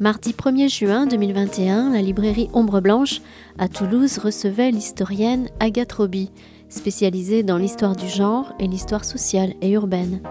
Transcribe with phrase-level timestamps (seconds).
[0.00, 3.20] Mardi 1er juin 2021, la librairie Ombre Blanche
[3.58, 6.30] à Toulouse recevait l'historienne Agathe Roby,
[6.70, 10.22] spécialisée dans l'histoire du genre et l'histoire sociale et urbaine.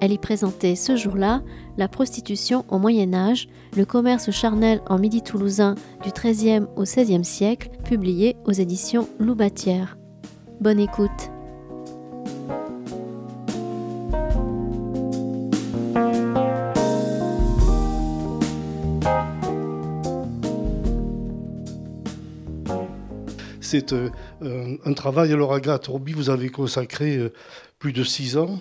[0.00, 1.40] Elle y présentait ce jour-là
[1.78, 3.46] la prostitution au Moyen Âge,
[3.76, 9.98] le commerce charnel en midi toulousain du XIIIe au XVIe siècle, publié aux éditions Loubatière.
[10.60, 11.31] Bonne écoute.
[23.72, 24.10] C'est euh,
[24.84, 25.32] un travail.
[25.32, 27.32] Alors, Agathe Roby, vous avez consacré euh,
[27.78, 28.60] plus de six ans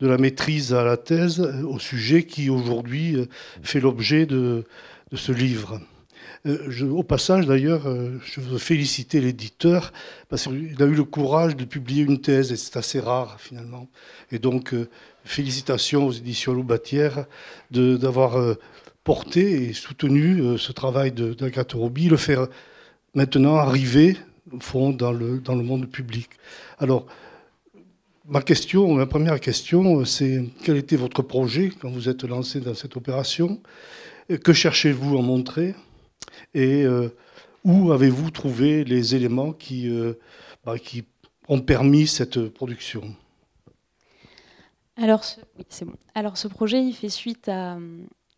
[0.00, 3.16] de la maîtrise à la thèse euh, au sujet qui aujourd'hui
[3.62, 4.64] fait l'objet de,
[5.14, 5.80] ce livre.
[6.44, 7.84] au passage, d'ailleurs,
[8.26, 9.90] je veux féliciter l'éditeur
[10.28, 13.88] parce qu'il a eu le courage de publier une thèse et c'est assez rare finalement.
[14.32, 14.74] Et donc,
[15.24, 17.24] félicitations aux éditions Loubatière
[17.70, 18.36] d'avoir
[19.02, 22.48] porté et soutenu ce travail d'Agathe Roby, le faire
[23.16, 24.16] maintenant arriver
[24.52, 26.30] au fond dans le, dans le monde public.
[26.78, 27.06] Alors,
[28.26, 32.74] ma question, ma première question, c'est quel était votre projet quand vous êtes lancé dans
[32.74, 33.60] cette opération?
[34.44, 35.74] Que cherchez-vous à montrer?
[36.54, 37.08] Et euh,
[37.64, 40.14] où avez-vous trouvé les éléments qui, euh,
[40.64, 41.04] bah, qui
[41.48, 43.14] ont permis cette production?
[44.96, 45.40] Alors ce,
[45.84, 45.92] bon.
[46.14, 47.78] Alors, ce projet, il fait suite à,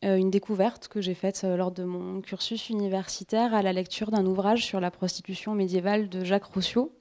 [0.02, 4.26] une découverte que j'ai faite euh, lors de mon cursus universitaire à la lecture d'un
[4.26, 6.92] ouvrage sur la prostitution médiévale de Jacques Rousseau,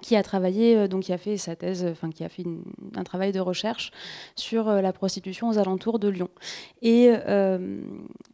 [0.00, 2.42] qui a travaillé, euh, donc qui a fait sa thèse, enfin qui a fait
[2.96, 3.92] un travail de recherche
[4.34, 6.30] sur la prostitution aux alentours de Lyon.
[6.82, 7.12] Et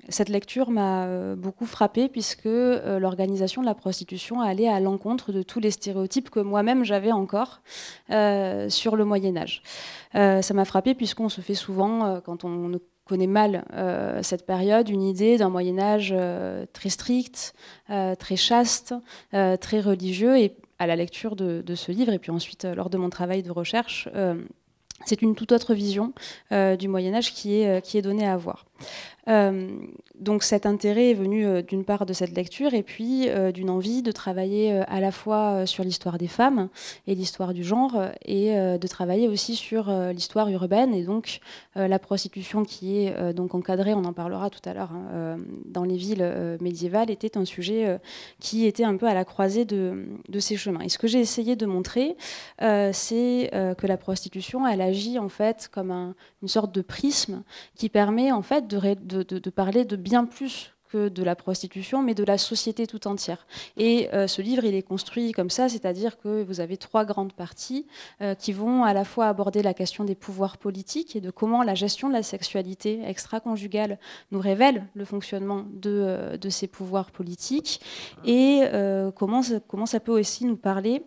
[0.09, 5.61] cette lecture m'a beaucoup frappée puisque l'organisation de la prostitution allait à l'encontre de tous
[5.61, 7.61] les stéréotypes que moi-même j'avais encore
[8.09, 9.63] sur le Moyen Âge.
[10.15, 12.73] ça m'a frappée puisqu'on se fait souvent, quand on
[13.09, 17.55] connaît mal euh, cette période, une idée d'un Moyen Âge euh, très strict,
[17.91, 18.95] euh, très chaste,
[19.33, 20.39] très religieux.
[20.39, 23.51] Et à la lecture de, ce livre, et puis ensuite lors de mon travail de
[23.51, 24.09] recherche,
[25.07, 26.13] c'est une toute autre vision
[26.53, 28.65] du Moyen Âge qui est, qui est donnée à voir.
[29.29, 29.69] Euh,
[30.19, 33.69] donc cet intérêt est venu euh, d'une part de cette lecture et puis euh, d'une
[33.69, 36.69] envie de travailler à la fois sur l'histoire des femmes
[37.07, 41.41] et l'histoire du genre et de travailler aussi sur l'histoire urbaine et donc
[41.75, 45.97] la prostitution qui est donc encadrée, on en parlera tout à l'heure, hein, dans les
[45.97, 47.99] villes médiévales était un sujet
[48.41, 50.07] qui était un peu à la croisée de,
[50.39, 50.81] ces chemins.
[50.81, 52.17] Et ce que j'ai essayé de montrer,
[52.61, 57.43] c'est que la prostitution, elle agit en fait comme un, une sorte de prisme
[57.75, 62.25] qui permet en fait de, parler de bien plus que de la prostitution, mais de
[62.25, 63.47] la société tout entière.
[63.77, 67.35] Et euh, ce livre, il est construit comme ça, c'est-à-dire que vous avez trois grandes
[67.35, 67.87] parties
[68.23, 71.63] euh, qui vont à la fois aborder la question des pouvoirs politiques et de comment
[71.63, 73.99] la gestion de la sexualité extra-conjugale
[74.31, 77.83] nous révèle le fonctionnement de, euh, ces pouvoirs politiques,
[78.25, 78.63] et
[79.15, 81.03] comment ça peut aussi nous parler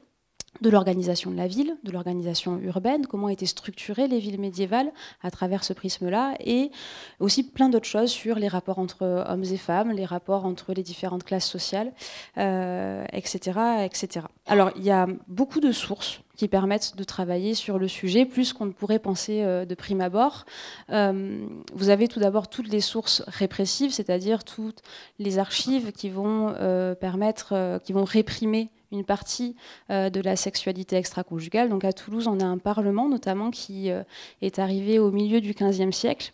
[0.59, 4.91] de l'organisation de la ville, de l'organisation urbaine, comment étaient structurées les villes médiévales
[5.23, 6.71] à travers ce prisme-là, et
[7.19, 10.83] aussi plein d'autres choses sur les rapports entre hommes et femmes, les rapports entre les
[10.83, 11.93] différentes classes sociales,
[12.37, 14.25] etc., euh, etc.
[14.45, 18.53] Alors, il y a beaucoup de sources qui permettent de travailler sur le sujet, plus
[18.53, 20.45] qu'on ne pourrait penser euh, de prime abord.
[20.89, 24.81] Euh, vous avez tout d'abord toutes les sources répressives, c'est-à-dire toutes
[25.17, 26.53] les archives qui vont
[26.99, 29.55] permettre, qui vont réprimer une partie
[29.89, 31.69] euh, de la sexualité extra-conjugale.
[31.69, 34.03] Donc à Toulouse, on a un parlement notamment qui euh,
[34.41, 36.33] est arrivé au milieu du XVe siècle.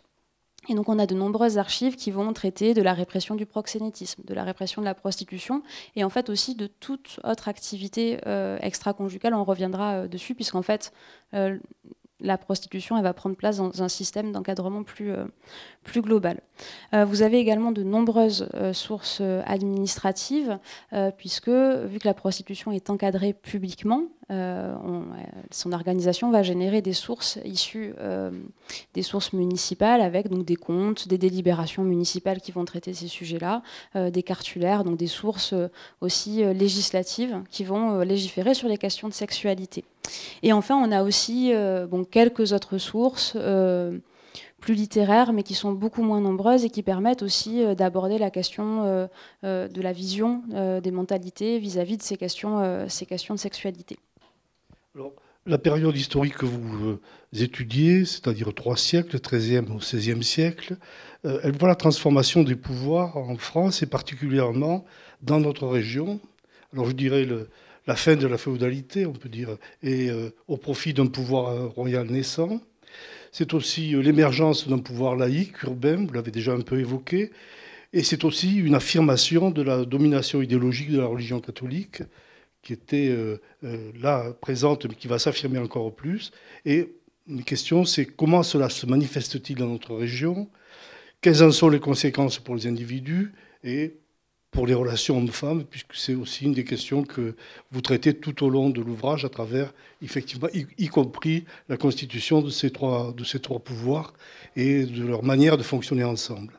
[0.68, 4.22] Et donc on a de nombreuses archives qui vont traiter de la répression du proxénétisme,
[4.24, 5.62] de la répression de la prostitution,
[5.96, 9.32] et en fait aussi de toute autre activité euh, extra-conjugale.
[9.32, 10.92] On reviendra dessus, puisqu'en fait
[12.20, 15.24] la prostitution elle va prendre place dans un système d'encadrement plus, euh,
[15.84, 16.40] plus global.
[16.94, 20.58] Euh, vous avez également de nombreuses euh, sources administratives,
[21.16, 27.94] puisque vu que la prostitution est encadrée publiquement, son organisation va générer des sources issues
[28.92, 33.62] des sources municipales, avec donc des comptes, des délibérations municipales qui vont traiter ces sujets-là,
[33.94, 35.54] des cartulaires, donc des sources
[36.00, 39.84] aussi législatives qui vont légiférer sur les questions de sexualité.
[40.42, 43.98] Et enfin, on a aussi euh, bon, quelques autres sources euh,
[44.60, 48.30] plus littéraires, mais qui sont beaucoup moins nombreuses et qui permettent aussi euh, d'aborder la
[48.30, 49.08] question
[49.42, 50.42] de la vision
[50.82, 53.96] des mentalités vis-à-vis de ces questions, ces questions de sexualité.
[54.98, 55.12] Alors,
[55.46, 56.98] la période historique que vous
[57.32, 60.76] étudiez, c'est-à-dire trois siècles, 13e au 16e siècle,
[61.22, 64.84] elle voit la transformation des pouvoirs en France et particulièrement
[65.22, 66.18] dans notre région.
[66.72, 67.28] Alors je dirais
[67.86, 69.50] la fin de la féodalité, on peut dire,
[69.84, 72.60] et euh, au profit d'un pouvoir euh, royal naissant.
[73.30, 77.30] C'est aussi euh, l'émergence d'un pouvoir laïque, urbain, vous l'avez déjà un peu évoqué,
[77.92, 82.02] Et c'est aussi une affirmation de la domination idéologique de la religion catholique
[82.68, 86.32] qui était euh, euh, là présente, mais qui va s'affirmer encore plus.
[86.66, 86.92] Et
[87.26, 90.50] une question, c'est comment cela se manifeste-t-il dans notre région?
[91.22, 93.32] Quelles en sont les conséquences pour les individus
[93.64, 93.94] et
[94.50, 97.36] pour les relations hommes-femmes, puisque c'est aussi une des questions que
[97.70, 99.72] vous traitez tout au long de l'ouvrage, à travers,
[100.02, 104.12] effectivement, y, compris la constitution de ces, trois, de ces trois pouvoirs
[104.56, 106.57] et de leur manière de fonctionner ensemble.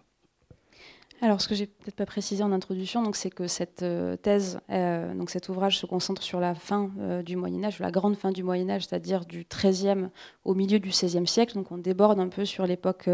[1.21, 5.13] Alors, ce que j'ai peut-être pas précisé en introduction, c'est que cette euh, thèse, euh,
[5.13, 8.31] donc cet ouvrage se concentre sur la fin euh, du Moyen Âge, la grande fin
[8.31, 10.07] du Moyen Âge, c'est-à-dire du XIIIe
[10.45, 11.55] au milieu du XVIe siècle.
[11.55, 13.09] Donc, on déborde un peu sur l'époque,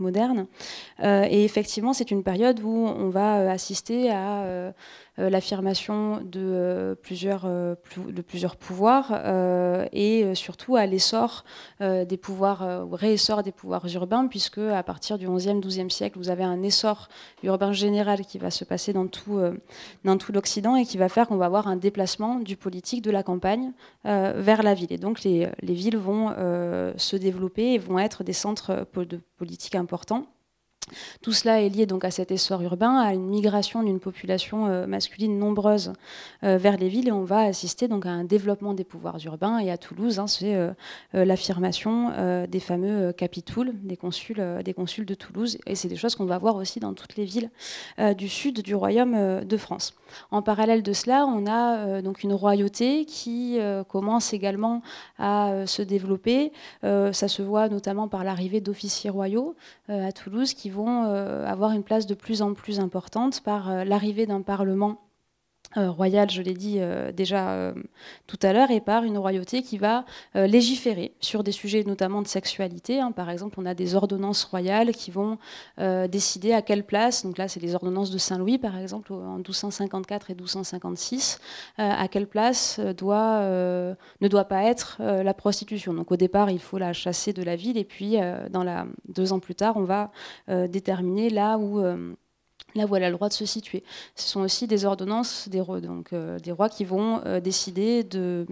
[0.00, 0.46] moderne.
[1.00, 4.72] et effectivement, c'est une période où on va assister à
[5.18, 9.12] l'affirmation de, euh, plusieurs, euh, de plusieurs pouvoirs
[9.92, 11.44] et surtout à l'essor
[11.80, 16.44] des pouvoirs, réessor des pouvoirs urbains, puisque à partir du 11e, 12e siècle, vous avez
[16.44, 17.08] un essor
[17.42, 19.40] urbain général qui va se passer dans tout,
[20.18, 23.22] tout l'Occident et qui va faire qu'on va avoir un déplacement du politique de la
[23.22, 23.72] campagne
[24.04, 24.92] vers la ville.
[24.92, 26.28] Et donc les, les villes vont
[26.96, 30.26] se développer et vont être des centres de politique importants.
[31.22, 34.86] Tout cela est lié donc à cet essor urbain, à une migration d'une population euh,
[34.86, 35.92] masculine nombreuse
[36.44, 39.58] euh, vers les villes, et on va assister donc à un développement des pouvoirs urbains.
[39.58, 40.72] Et à Toulouse, hein, c'est euh,
[41.12, 42.12] l'affirmation
[42.48, 46.80] des fameux capitouls, des consuls, de Toulouse, et c'est des choses qu'on va voir aussi
[46.80, 47.50] dans toutes les villes
[48.16, 49.94] du sud du royaume de France.
[50.30, 53.58] En parallèle de cela, on a donc une royauté qui
[53.88, 54.82] commence également
[55.18, 56.52] à se développer.
[56.82, 59.54] ça se voit notamment par l'arrivée d'officiers royaux
[59.88, 63.68] à Toulouse qui vont vont euh, avoir une place de plus en plus importante par
[63.68, 65.07] euh, l'arrivée d'un Parlement
[65.76, 67.74] euh, royale, je l'ai dit euh, déjà euh,
[68.26, 70.04] tout à l'heure, et par une royauté qui va
[70.34, 73.00] légiférer sur des sujets notamment de sexualité.
[73.00, 73.12] Hein.
[73.12, 75.38] Par exemple, on a des ordonnances royales qui vont
[75.78, 80.30] décider à quelle place, donc là c'est les ordonnances de Saint-Louis par exemple en 1254
[80.30, 81.38] et 1256,
[81.78, 85.94] à quelle place ne doit pas être la prostitution.
[85.94, 88.16] Donc au départ, il faut la chasser de la ville, et puis
[88.50, 90.10] dans deux ans plus tard, on va
[90.48, 91.82] déterminer là où
[92.74, 93.82] là où elle a le droit de se situer.
[94.14, 98.04] Ce sont aussi des ordonnances des rois, donc, euh, des rois qui vont euh, décider
[98.04, 98.46] de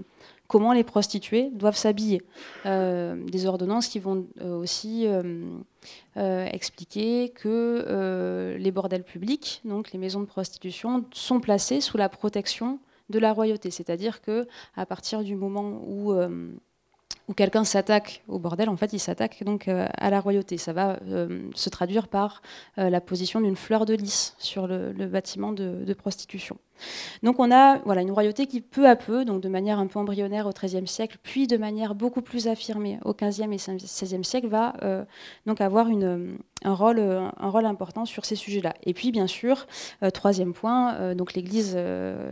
[0.48, 2.22] comment les prostituées doivent s'habiller.
[2.66, 5.06] Euh, des ordonnances qui vont aussi
[6.14, 12.78] expliquer que les bordels publics, donc les maisons de prostitution, sont placées sous la protection
[13.10, 13.72] de la royauté.
[13.72, 14.46] C'est-à-dire que
[14.76, 16.14] à partir du moment où
[17.28, 20.58] où quelqu'un s'attaque au bordel, en fait, il s'attaque donc euh, à la royauté.
[20.58, 22.42] Ça va euh, se traduire par
[22.78, 26.58] euh, la position d'une fleur de lys sur le, bâtiment de, prostitution.
[27.22, 29.98] Donc on a voilà, une royauté qui peu à peu, donc de manière un peu
[29.98, 34.48] embryonnaire au XIIIe siècle, puis de manière beaucoup plus affirmée au XVe et XVIe siècle,
[34.48, 34.74] va
[35.46, 38.74] donc avoir un, rôle, un rôle important sur ces sujets-là.
[38.82, 39.66] Et puis bien sûr,
[40.12, 41.78] troisième point, donc l'Église,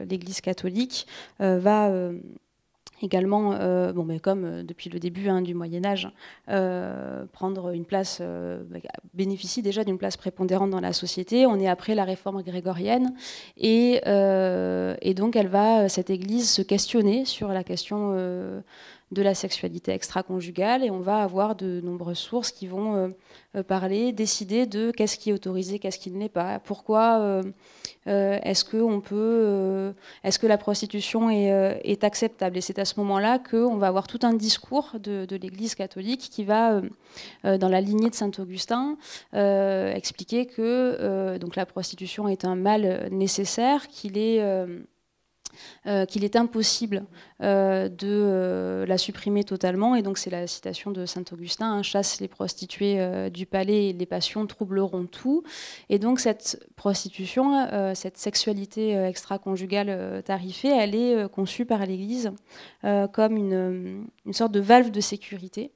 [0.07, 1.07] l'Église catholique
[1.39, 1.91] va
[3.03, 6.11] également, euh, bon, mais comme euh, depuis le début hein, du Moyen Âge,
[6.49, 8.79] euh, prendre une place, bah,
[9.15, 11.47] bénéficie déjà d'une place prépondérante dans la société.
[11.47, 13.15] On est après la réforme grégorienne
[13.57, 18.15] et, et donc elle va, cette Église, se questionner sur la question
[19.13, 23.09] de la sexualité extra-conjugale et on va avoir de nombreuses sources qui vont euh,
[23.57, 27.43] euh, parler, décider de qu'est-ce qui est autorisé, qu'est-ce qui ne l'est pas, pourquoi euh,
[28.07, 29.95] est-ce que on peut,
[30.25, 32.59] est-ce que la prostitution est, acceptable?
[32.59, 36.45] Et c'est à ce moment-là qu'on va avoir tout un discours de, l'Église catholique qui
[36.45, 36.83] va
[37.45, 38.99] dans la lignée de saint Augustin
[39.33, 44.43] expliquer que donc la prostitution est un mal nécessaire, qu'il est
[45.87, 47.05] euh, qu'il est impossible
[47.43, 49.95] euh, de euh, la supprimer totalement.
[49.95, 54.07] Et donc c'est la citation de Saint Augustin, hein, chasse les prostituées du palais les
[54.07, 55.43] passions troubleront tout.
[55.89, 62.33] Et donc cette prostitution, cette sexualité extra-conjugale tarifée, elle est conçue par l'Église
[63.13, 65.73] comme une, sorte de valve de sécurité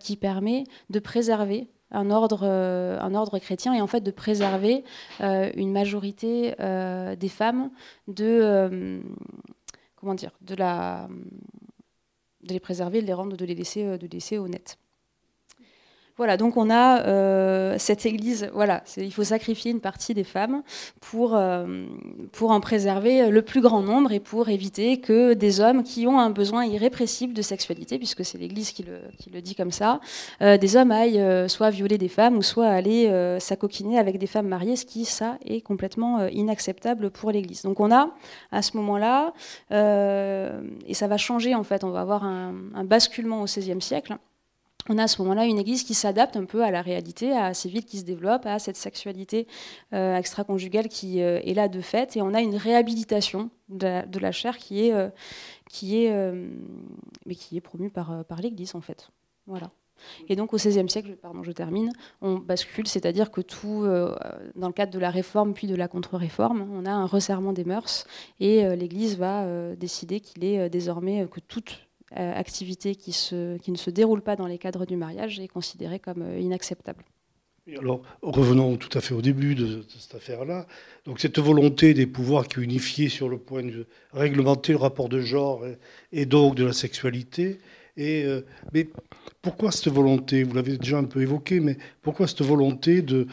[0.00, 4.84] qui permet de préserver un ordre, euh, un ordre chrétien et en fait de préserver
[5.20, 7.70] euh, une majorité euh, des femmes
[8.08, 9.00] de
[9.96, 11.08] comment dire de la
[12.42, 14.76] de les préserver, de les rendre, de les laisser, de les laisser honnêtes.
[16.18, 20.62] Voilà, donc on a euh, cette église, voilà, il faut sacrifier une partie des femmes
[21.00, 21.86] pour, euh,
[22.32, 26.20] pour en préserver le plus grand nombre et pour éviter que des hommes qui ont
[26.20, 30.00] un besoin irrépressible de sexualité, puisque c'est l'église qui le, qui le, dit comme ça,
[30.42, 34.48] euh, des hommes aillent soit violer des femmes ou soit aller s'acoquiner avec des femmes
[34.48, 37.62] mariées, ce qui, ça, est complètement inacceptable pour l'église.
[37.62, 38.10] Donc on a,
[38.50, 39.32] à ce moment-là,
[39.70, 44.18] et ça va changer en fait, on va avoir un, un basculement au XVIe siècle,
[44.88, 47.54] on a à ce moment-là une église qui s'adapte un peu à la réalité, à
[47.54, 49.46] ces villes qui se développent, à cette sexualité
[49.92, 54.32] euh, extra-conjugale qui euh, est là de fait, et on a une réhabilitation de la,
[54.32, 55.08] chair qui est, euh,
[55.68, 56.12] qui est,
[57.26, 59.10] mais qui est promue par, l'Église en fait.
[59.46, 59.70] Voilà.
[60.28, 63.86] Et donc au XVIe siècle, pardon, je termine, on bascule, c'est-à-dire que tout,
[64.56, 67.64] dans le cadre de la réforme puis de la contre-réforme, on a un resserrement des
[67.64, 68.04] mœurs
[68.40, 74.36] et l'Église va décider qu'il est désormais que toute activité qui, ne se déroule pas
[74.36, 77.04] dans les cadres du mariage est considérée comme euh, inacceptable.
[77.78, 80.66] alors, revenons tout à fait au début de, cette affaire-là.
[81.04, 85.20] Donc, cette volonté des pouvoirs qui unifiaient sur le point de réglementer le rapport de
[85.20, 85.64] genre
[86.12, 87.58] et, donc de la sexualité.
[87.96, 88.42] Et, euh,
[88.72, 88.88] mais
[89.42, 90.42] pourquoi cette volonté?
[90.44, 93.26] Vous l'avez déjà un peu évoqué, mais pourquoi cette volonté de,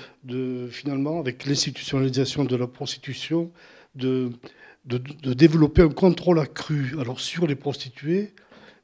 [0.70, 3.52] finalement, avec l'institutionnalisation de la prostitution,
[3.96, 4.32] de,
[4.86, 8.34] de, développer un contrôle accru alors sur les prostituées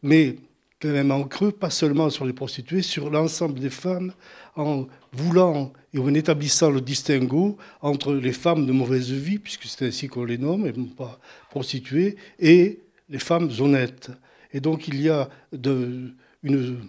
[0.06, 0.36] mais
[0.80, 4.14] quand même en creux, pas seulement sur les prostituées, sur l'ensemble des femmes,
[4.56, 9.88] en voulant et en établissant le distinguo entre les femmes de mauvaise vie, puisque c'est
[9.88, 11.20] ainsi qu'on les nomme, et non pas
[11.50, 14.12] prostituées, et les femmes honnêtes.
[14.54, 16.80] Et donc il y a une,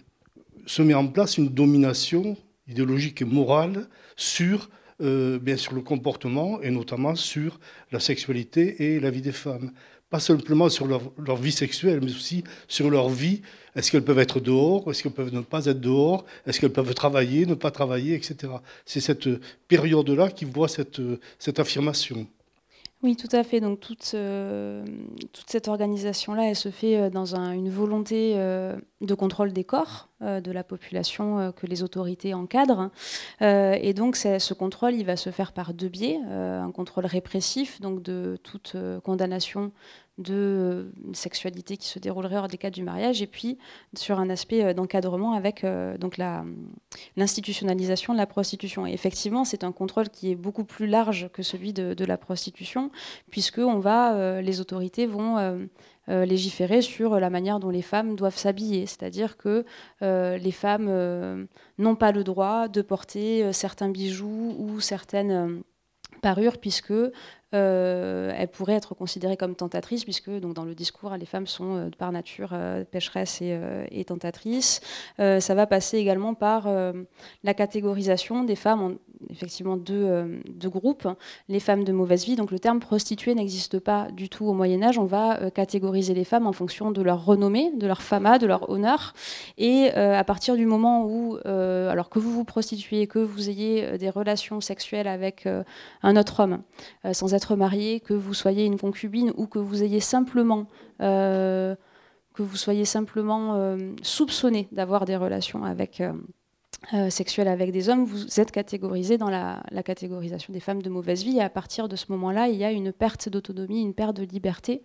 [0.66, 2.36] se met en place une domination
[2.68, 4.68] idéologique et morale sur,
[5.00, 7.60] euh, bien sûr, le comportement et notamment sur
[7.92, 9.72] la sexualité et la vie des femmes
[10.10, 13.42] pas simplement sur leur, vie sexuelle, mais aussi sur leur vie.
[13.74, 14.88] Est-ce qu'elles peuvent être dehors?
[14.90, 16.24] Est-ce qu'elles peuvent ne pas être dehors?
[16.46, 18.52] Est-ce qu'elles peuvent travailler, ne pas travailler, etc.
[18.84, 19.28] C'est cette
[19.68, 21.02] période-là qui voit cette,
[21.38, 22.26] cette affirmation.
[23.06, 23.60] Oui, tout à fait.
[23.60, 24.84] Donc toute, euh,
[25.46, 30.50] cette organisation-là, elle se fait euh, dans une volonté euh, de contrôle des corps de
[30.50, 32.90] la population que les autorités encadrent.
[33.42, 36.18] et donc ce contrôle, il va se faire par deux biais.
[36.26, 39.72] un contrôle répressif, donc de toute condamnation
[40.18, 43.58] de euh, sexualité qui se déroulerait hors des cas du mariage, et puis
[43.94, 46.16] sur un aspect euh, d'encadrement avec euh, donc
[47.16, 48.86] l'institutionnalisation de la prostitution.
[48.86, 52.90] Effectivement, c'est un contrôle qui est beaucoup plus large que celui de, la prostitution,
[53.30, 55.66] puisque les autorités vont
[56.08, 59.64] légiférer sur la manière dont les femmes doivent s'habiller, c'est-à-dire que
[60.00, 65.62] les femmes n'ont pas le droit de porter certains bijoux ou certaines
[66.26, 66.92] parures, puisque
[67.54, 71.76] euh, elle pourrait être considérée comme tentatrice, puisque donc, dans le discours, les femmes sont
[71.76, 73.56] euh, par nature euh, pécheresses et,
[73.92, 74.80] et tentatrices.
[75.18, 76.68] ça va passer également par
[77.44, 78.92] la catégorisation des femmes en
[79.30, 81.08] effectivement deux, deux, groupes.
[81.48, 84.82] Les femmes de mauvaise vie, donc le terme prostituée n'existe pas du tout au Moyen
[84.82, 84.98] Âge.
[84.98, 88.68] On va catégoriser les femmes en fonction de leur renommée, de leur fama, de leur
[88.70, 89.14] honneur.
[89.58, 94.10] Et à partir du moment où, alors que vous vous prostituez, que vous ayez des
[94.10, 95.48] relations sexuelles avec
[96.02, 96.62] un autre homme,
[97.12, 100.00] sans être marié, que vous soyez une concubine ou que vous ayez
[101.00, 101.74] euh,
[102.54, 106.02] soyez simplement euh, soupçonné d'avoir des relations avec
[106.94, 111.24] euh, sexuelles avec des hommes, vous êtes catégorisé dans la, catégorisation des femmes de mauvaise
[111.24, 111.38] vie.
[111.38, 114.24] Et à partir de ce moment-là, il y a une perte d'autonomie, une perte de
[114.24, 114.82] liberté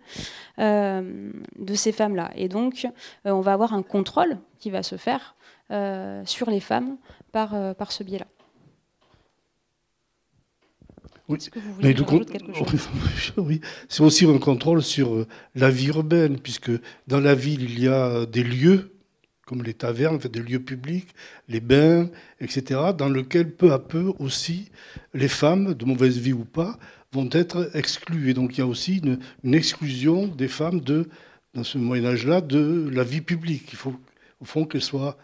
[0.58, 2.30] de ces femmes-là.
[2.34, 2.86] Et donc,
[3.24, 5.36] on va avoir un contrôle qui va se faire
[6.24, 6.96] sur les femmes
[7.30, 8.26] par, par ce biais-là.
[11.28, 11.38] Oui,
[11.82, 11.94] mais
[13.36, 13.60] oui.
[13.88, 16.72] c'est aussi un contrôle sur euh, la vie urbaine, puisque
[17.06, 18.91] dans la ville, il y a des lieux,
[19.52, 21.08] comme les tavernes, des lieux publics,
[21.46, 22.08] les bains,
[22.40, 24.70] etc., dans lesquels peu à peu aussi
[25.12, 26.78] les femmes, de mauvaise vie ou pas,
[27.12, 28.30] vont être exclues.
[28.30, 29.02] Et donc il y a aussi
[29.44, 31.06] une, exclusion des femmes de,
[31.52, 33.68] dans ce Moyen Âge-là de la vie publique.
[33.72, 33.94] Il faut
[34.40, 35.18] au fond qu'elles soient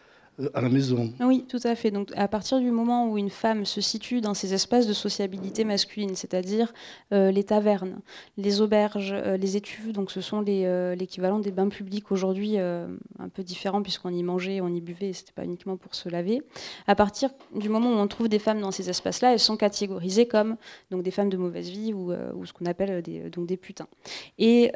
[0.54, 1.12] à la maison.
[1.20, 1.90] Oui, tout à fait.
[1.90, 5.64] Donc, à partir du moment où une femme se situe dans ces espaces de sociabilité
[5.64, 6.72] masculine, c'est-à-dire
[7.12, 8.00] euh, les tavernes,
[8.36, 13.42] les auberges, euh, les étuves, donc ce sont l'équivalent des bains publics aujourd'hui, un peu
[13.42, 16.42] différents puisqu'on y mangeait, on y buvait, c'était pas uniquement pour se laver.
[16.86, 20.26] À partir du moment où on trouve des femmes dans ces espaces-là, elles sont catégorisées
[20.26, 20.56] comme
[20.90, 23.88] donc des femmes de mauvaise vie ou, ou ce qu'on appelle des, donc des putains.
[24.38, 24.70] Et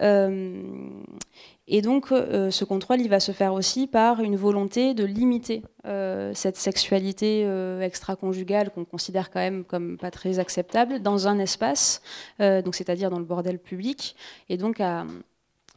[1.68, 5.62] et donc, euh, ce contrôle, il va se faire aussi par une volonté de limiter
[5.86, 11.38] euh, cette sexualité euh, extra-conjugale qu'on considère quand même comme pas très acceptable dans un
[11.38, 12.02] espace,
[12.40, 14.16] donc c'est-à-dire dans le bordel public.
[14.48, 15.06] Et donc, à,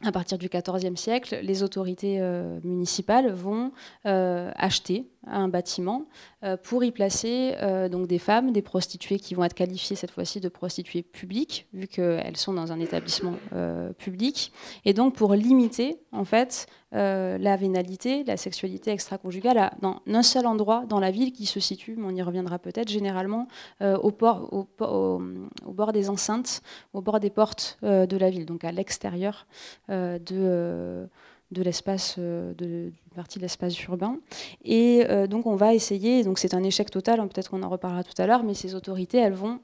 [0.04, 2.20] à partir du XIVe siècle, les autorités
[2.62, 3.72] municipales vont
[4.04, 6.06] acheter un bâtiment
[6.44, 10.10] euh, pour y placer euh, donc des femmes, des prostituées qui vont être qualifiées cette
[10.10, 14.52] fois-ci de prostituées publiques, vu qu'elles sont dans un établissement euh, public,
[14.84, 20.84] et donc pour limiter en fait la vénalité, la sexualité extra-conjugale dans un seul endroit
[20.86, 23.48] dans la ville qui se situe, mais on y reviendra peut-être, généralement
[23.80, 25.20] au, port, au,
[25.66, 26.62] bord des enceintes,
[26.92, 29.46] au bord des portes de la ville, donc à l'extérieur
[29.88, 34.18] de l'espace, de, partie de l'espace urbain.
[34.64, 38.04] Et donc on va essayer, donc c'est un échec total, hein, peut-être qu'on en reparlera
[38.04, 39.60] tout à l'heure, mais ces autorités, elles vont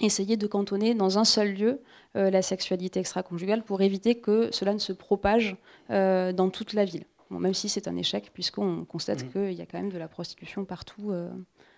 [0.00, 1.80] essayer de cantonner dans un seul lieu
[2.14, 5.56] la sexualité extra-conjugale pour éviter que cela ne se propage
[5.88, 7.04] dans toute la ville.
[7.30, 9.30] même si c'est un échec, puisqu'on constate mmh.
[9.30, 11.12] qu'il y a quand même de la prostitution partout.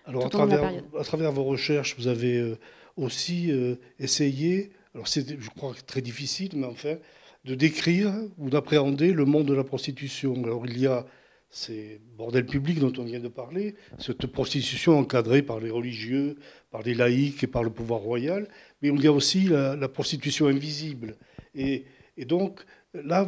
[0.05, 2.59] Alors, à, travers, à travers vos recherches, vous avez euh,
[2.97, 6.97] aussi euh, essayé, alors c'est, je crois, très difficile, mais enfin,
[7.45, 10.35] de décrire ou d'appréhender le monde de la prostitution.
[10.45, 11.07] Alors, il y a
[11.53, 16.37] ces bordels publics dont on vient de parler, cette prostitution encadrée par les religieux,
[16.71, 18.49] par les laïcs et par le pouvoir royal,
[18.81, 21.15] mais il y a aussi la, prostitution invisible.
[21.55, 21.85] Et,
[22.27, 23.27] donc, là,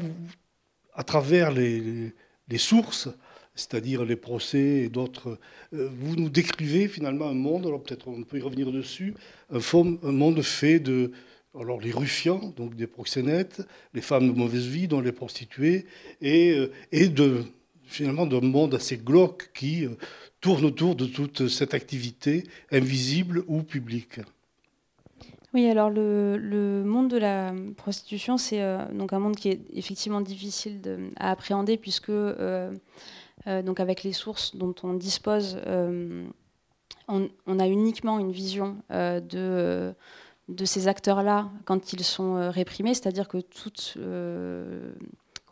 [0.95, 2.15] à travers les,
[2.57, 3.11] sources,
[3.55, 5.39] c'est-à-dire les procès et d'autres.
[5.75, 9.15] Euh, vous nous décrivez finalement un monde, alors peut-être on peut y revenir dessus,
[9.53, 9.61] un,
[10.11, 11.13] monde fait de
[11.57, 13.63] alors les ruffians, donc des proxénètes,
[13.93, 15.87] les femmes de mauvaise vie, dont les prostituées,
[16.21, 17.45] et, euh, et de,
[17.87, 19.91] finalement d'un monde assez glauque qui euh,
[20.41, 24.21] tourne autour de toute cette activité invisible ou publique.
[25.53, 28.61] Oui, alors le, monde de la prostitution, c'est
[28.93, 30.81] donc un monde qui est effectivement difficile
[31.17, 32.11] à appréhender puisque
[33.47, 36.27] euh, donc avec les sources dont on dispose, euh,
[37.09, 39.95] on, a uniquement une vision euh, de,
[40.49, 43.99] de ces acteurs-là quand ils sont réprimés, c'est-à-dire que toute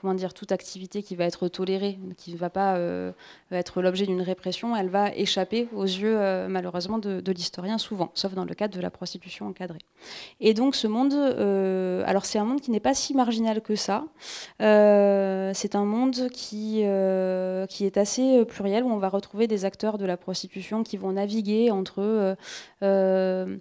[0.03, 3.13] comment dire, toute activité qui va être tolérée, qui ne va pas euh,
[3.53, 8.35] être l'objet d'une répression, elle va échapper aux yeux, euh, malheureusement, de, l'historien souvent, sauf
[8.35, 9.79] dans le cadre de la prostitution encadrée.
[10.41, 13.77] Et donc ce monde, euh, alors c'est un monde qui n'est pas si marginal que
[13.77, 14.05] ça.
[14.59, 16.83] c'est un monde qui,
[17.69, 21.13] qui est assez pluriel, où on va retrouver des acteurs de la prostitution qui vont
[21.13, 22.37] naviguer entre
[22.81, 23.59] de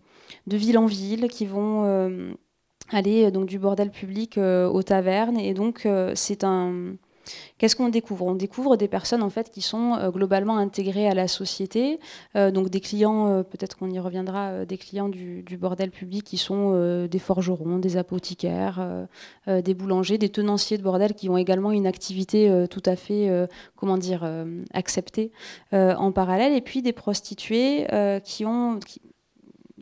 [0.47, 2.35] ville en ville, qui vont
[2.91, 5.39] aller euh, donc du bordel public euh, aux tavernes.
[5.39, 6.95] Et donc, euh, c'est un.
[7.57, 8.25] Qu'est-ce qu'on découvre?
[8.25, 11.99] On découvre des personnes en fait qui sont globalement intégrées à la société,
[12.33, 17.19] donc des clients, peut-être qu'on y reviendra, des clients du, bordel public qui sont des
[17.19, 19.07] forgerons, des apothicaires,
[19.47, 23.99] des boulangers, des tenanciers de bordel qui ont également une activité tout à fait, comment
[23.99, 24.27] dire,
[24.73, 25.31] acceptée
[25.71, 27.85] en parallèle, et puis des prostituées
[28.23, 28.79] qui ont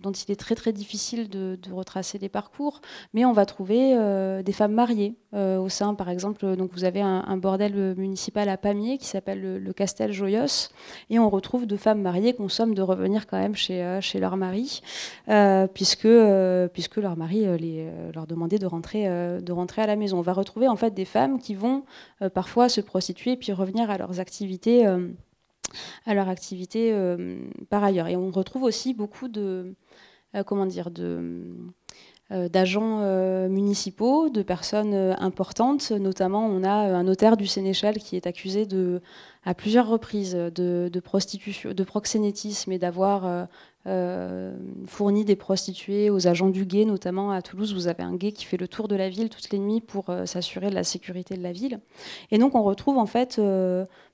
[0.01, 2.81] dont il est très très difficile de, retracer les parcours,
[3.13, 6.83] mais on va trouver euh, des femmes mariées euh, au sein, par exemple, donc vous
[6.83, 10.69] avez un, bordel municipal à Pamiers qui s'appelle le, Castel Joyos,
[11.09, 14.35] et on retrouve deux femmes mariées qui consomment de revenir quand même chez, euh, leur
[14.37, 14.81] mari,
[15.73, 17.45] puisque, leur mari
[18.13, 20.17] leur demandait de rentrer, de rentrer à la maison.
[20.17, 21.83] On va retrouver en fait des femmes qui vont
[22.33, 24.85] parfois se prostituer puis revenir à leurs activités
[26.05, 26.93] à leur activité
[27.69, 28.07] par ailleurs.
[28.07, 29.75] Et on retrouve aussi beaucoup de,
[30.35, 31.53] euh, comment dire, de euh,
[32.31, 35.91] d'agents euh, municipaux, de personnes importantes.
[35.91, 38.67] Notamment, on a un notaire du Sénéchal qui est accusé
[39.45, 43.47] à plusieurs reprises de, prostitution, de proxénétisme et d'avoir
[44.85, 47.73] fourni des prostituées aux agents du guet, notamment à Toulouse.
[47.73, 50.13] Vous avez un guet qui fait le tour de la ville toutes les nuits pour
[50.25, 51.79] s'assurer de la sécurité de la ville.
[52.29, 53.41] Et donc, on retrouve en fait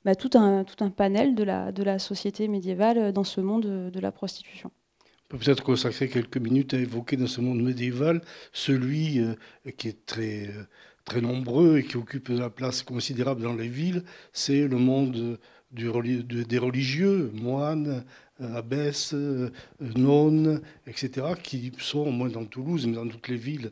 [0.05, 3.91] bah, tout, un, tout un panel de la, de la société médiévale dans ce monde
[3.91, 4.71] de la prostitution
[5.27, 8.21] peut peut-être consacrer quelques minutes à évoquer dans ce monde médiéval
[8.53, 9.33] celui euh,
[9.77, 10.63] qui est très, euh,
[11.03, 15.37] très nombreux et qui occupe une place considérable dans les villes, c'est le monde
[15.71, 18.05] des religieux, moines,
[18.41, 19.15] euh, abbesses,
[19.79, 23.71] nonnes, etc., qui sont, au moins dans Toulouse, mais dans toutes les villes,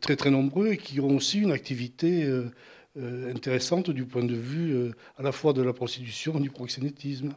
[0.00, 2.50] très très nombreux et qui ont aussi une activité euh,
[2.96, 7.30] intéressante du point de vue euh, à la fois de la prostitution et du proxénétisme.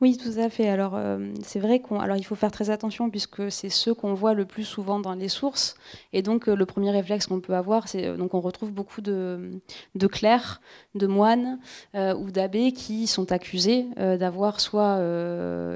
[0.00, 0.68] Oui, tout à fait.
[0.68, 1.98] Alors, euh, c'est vrai qu'on.
[1.98, 5.14] Alors, il faut faire très attention puisque c'est ceux qu'on voit le plus souvent dans
[5.14, 5.74] les sources.
[6.12, 8.16] Et donc, le premier réflexe qu'on peut avoir, c'est.
[8.16, 9.60] Donc, on retrouve beaucoup de,
[9.96, 10.60] de clercs,
[10.94, 11.58] de moines
[11.94, 14.98] ou d'abbés qui sont accusés d'avoir soit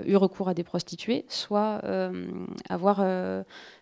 [0.07, 1.81] eu recours à des prostituées, soit
[2.69, 3.01] avoir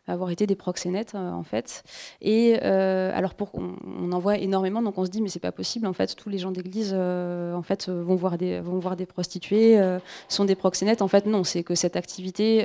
[0.07, 1.83] avoir été des proxénètes euh, en fait.
[2.21, 5.53] Et euh, alors pour, on, en voit énormément, donc on se dit mais c'est pas
[5.53, 6.15] possible en fait.
[6.15, 9.81] Tous les gens d'église euh, en fait vont voir des vont voir des prostituées,
[10.29, 11.03] sont des proxénètes.
[11.03, 12.61] En fait non, c'est que cette activité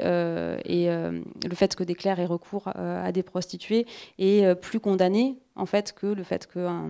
[0.66, 3.86] et le fait que des clercs aient recours à des prostituées
[4.18, 6.90] est plus condamné en fait que le fait qu'un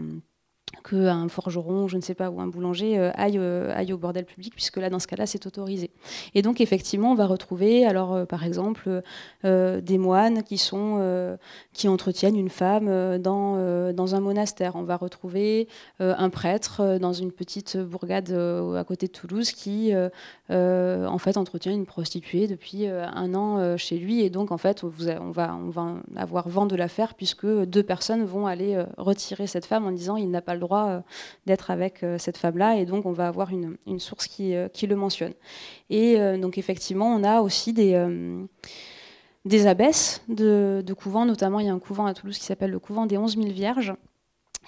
[0.84, 4.26] qu'un forgeron, je ne sais pas, ou un boulanger euh, aille, euh, aille, au bordel
[4.26, 5.92] public, puisque là, dans ce cas-là, c'est autorisé.
[6.36, 9.02] Et donc, effectivement, on va retrouver, alors, euh, par exemple,
[9.44, 11.38] des moines qui, sont,
[11.74, 14.76] qui entretiennent une femme dans, dans un monastère.
[14.76, 15.68] On va retrouver
[16.00, 19.94] un prêtre dans une petite bourgade à côté de Toulouse qui,
[20.50, 24.22] en fait, entretient une prostituée depuis un an chez lui.
[24.22, 28.26] Et donc, en fait, on va, on va avoir vent de l'affaire, puisque deux personnes
[28.26, 31.02] vont aller retirer cette femme en disant il n'a pas le droit
[31.46, 35.34] d'être avec cette femme-là, et donc on va avoir une, source qui, le mentionne.
[35.90, 37.96] Et donc effectivement, on a aussi des
[39.46, 42.72] des abbesses de, de, couvents, notamment il y a un couvent à Toulouse qui s'appelle
[42.72, 43.94] le couvent des 11 000 Vierges,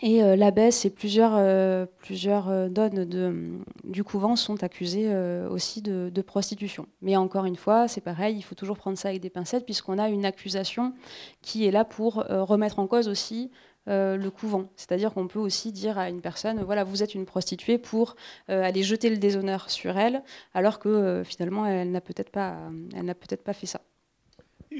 [0.03, 5.13] et euh, l'abbesse et plusieurs, euh, plusieurs euh, donnes de, du couvent sont accusées
[5.49, 6.87] aussi de, prostitution.
[7.01, 9.97] Mais encore une fois, c'est pareil, il faut toujours prendre ça avec des pincettes, puisqu'on
[9.97, 10.93] a une accusation
[11.41, 13.49] qui est là pour remettre en cause aussi
[13.87, 14.69] le couvent.
[14.75, 18.15] C'est-à-dire qu'on peut aussi dire à une personne, voilà, vous êtes une prostituée pour
[18.47, 22.57] aller jeter le déshonneur sur elle, alors que finalement, elle n'a peut-être pas,
[22.91, 23.81] peut-être pas fait ça.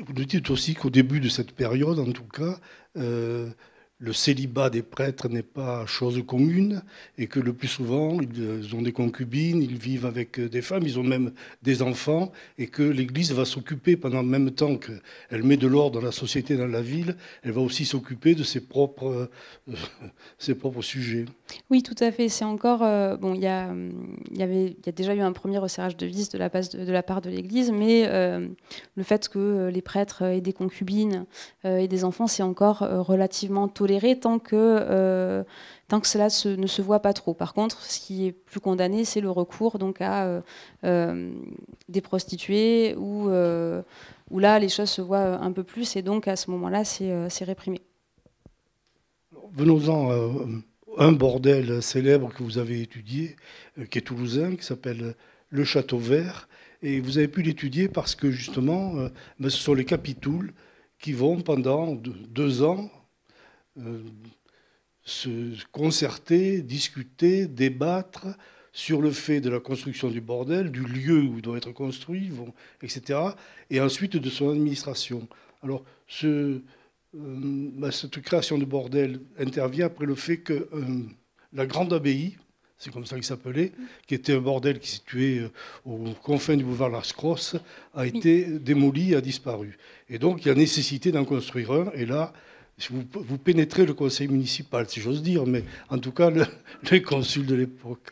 [0.06, 2.60] Vous nous dites aussi qu'au début de cette période, en tout cas,
[4.02, 6.82] le célibat des prêtres n'est pas chose commune
[7.20, 10.98] et que le plus souvent, ils ont des concubines, ils vivent avec des femmes, ils
[10.98, 15.56] ont même des enfants et que l'Église va s'occuper pendant le même temps qu'elle met
[15.56, 19.30] de l'ordre dans la société, dans la ville, elle va aussi s'occuper de ses propres,
[19.70, 19.74] euh,
[20.40, 21.26] ses propres sujets.
[21.70, 22.28] Oui, tout à fait.
[22.28, 22.82] C'est encore...
[22.82, 23.72] Euh, bon, il y a,
[24.34, 27.22] y y a déjà eu un premier resserrage de vis de la, de, la part
[27.22, 28.48] de l'Église, mais euh,
[28.96, 31.26] le fait que les prêtres aient des concubines
[31.64, 35.44] et des enfants, c'est encore relativement toléré tant que, euh,
[35.88, 36.28] tant que cela
[36.58, 37.34] ne se voit pas trop.
[37.34, 40.42] Par contre, ce qui est plus condamné, c'est le recours donc, à euh,
[40.84, 41.32] euh,
[41.90, 46.36] des prostituées, où, où là, les choses se voient un peu plus, et donc à
[46.36, 47.82] ce moment-là, c'est réprimé.
[49.54, 53.36] Venons-en à un bordel célèbre que vous avez étudié,
[53.90, 55.16] qui est toulousain, qui s'appelle
[55.50, 56.48] le Château Vert.
[56.84, 58.94] Et vous avez pu l'étudier parce que justement,
[59.40, 60.52] ben, ce sont les capitouls
[61.02, 62.90] qui vont pendant deux ans
[65.04, 68.28] se concerter, discuter, débattre
[68.74, 72.32] sur le fait de la construction du bordel, du lieu où il doit être construit,
[72.82, 73.20] etc.,
[73.70, 75.28] et ensuite de son administration.
[75.62, 76.62] Alors, ce, euh,
[77.14, 81.04] bah, cette création de bordel intervient après le fait que euh,
[81.54, 82.38] la grande abbaye,
[82.78, 83.74] c'est comme ça qu'il s'appelait,
[84.08, 85.42] qui était un bordel qui situé
[85.86, 87.58] aux confins du boulevard Las Cross,
[87.94, 89.78] a été démoli, a disparu.
[90.10, 92.34] Et donc, il y a nécessité d'en construire un, et là,
[92.90, 96.46] vous, pénétrez le conseil municipal, si j'ose dire, mais en tout cas, le,
[96.92, 98.12] les de l'époque.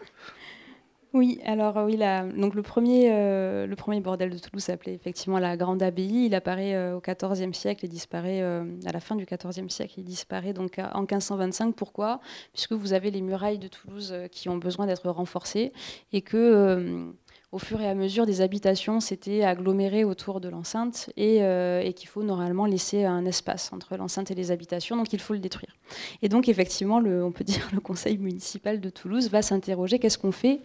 [1.12, 1.98] Oui, alors oui,
[2.38, 6.28] donc le premier, euh, le premier bordel de Toulouse s'appelait effectivement la Grande Abbaye.
[6.28, 9.96] Il apparaît euh, au XIVe siècle et disparaît euh, à la fin du XIVe siècle.
[9.98, 11.74] Il disparaît donc en 1525.
[11.74, 12.20] Pourquoi?
[12.54, 15.74] Puisque vous avez les murailles de Toulouse qui ont besoin d'être renforcées
[16.14, 17.12] et que
[17.52, 22.08] au fur et à mesure, des habitations s'étaient agglomérées autour de l'enceinte euh, et, qu'il
[22.08, 25.76] faut normalement laisser un espace entre l'enceinte et les habitations, donc il faut le détruire.
[26.22, 30.20] Et donc effectivement, le, on peut dire le conseil municipal de Toulouse va s'interroger qu'est-ce
[30.20, 30.60] qu'on fait?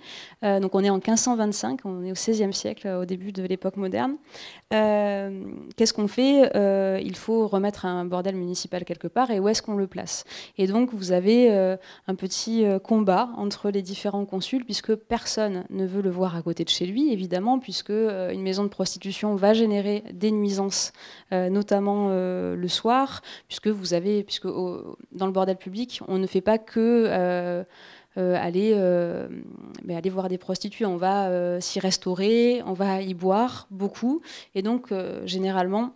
[0.45, 3.79] Euh, Donc on est en 1525, on est au XVIe siècle, au début de l'époque
[3.79, 4.17] moderne.
[4.75, 5.43] Euh,
[5.77, 6.51] qu'est-ce qu'on fait?
[7.03, 10.25] Il faut remettre un bordel municipal quelque part et où est-ce qu'on le place?
[10.59, 16.03] Et donc vous avez un petit combat entre les différents consuls puisque personne ne veut
[16.03, 19.55] le voir à côté de chez lui, évidemment, puisque euh, une maison de prostitution va
[19.55, 20.93] générer des nuisances,
[21.33, 26.27] euh, notamment euh, le soir, puisque vous avez, puisque dans le bordel public, on ne
[26.27, 27.65] fait pas que
[28.17, 30.87] aller, aller voir des prostituées.
[30.87, 34.21] On va s'y restaurer, on va y boire beaucoup,
[34.55, 34.93] et donc
[35.25, 35.95] généralement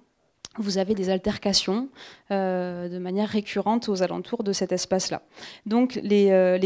[0.58, 1.88] vous avez des altercations
[2.30, 5.22] euh, de manière récurrente aux alentours de cet espace-là.
[5.64, 6.58] Donc les, euh,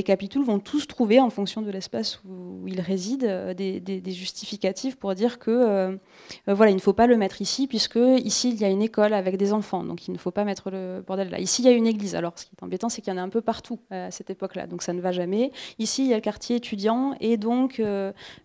[0.44, 5.38] vont tous trouver, en fonction de l'espace où, ils résident, euh, des, justificatifs pour dire
[5.38, 5.98] que
[6.46, 9.14] voilà, il ne faut pas le mettre ici, puisque ici il y a une école
[9.14, 11.38] avec des enfants, donc il ne faut pas mettre le bordel là.
[11.38, 12.14] Ici il y a une église.
[12.14, 14.30] Alors ce qui est embêtant, c'est qu'il y en a un peu partout à cette
[14.30, 15.52] époque-là, donc ça ne va jamais.
[15.78, 17.80] Ici il y a le quartier étudiant, et donc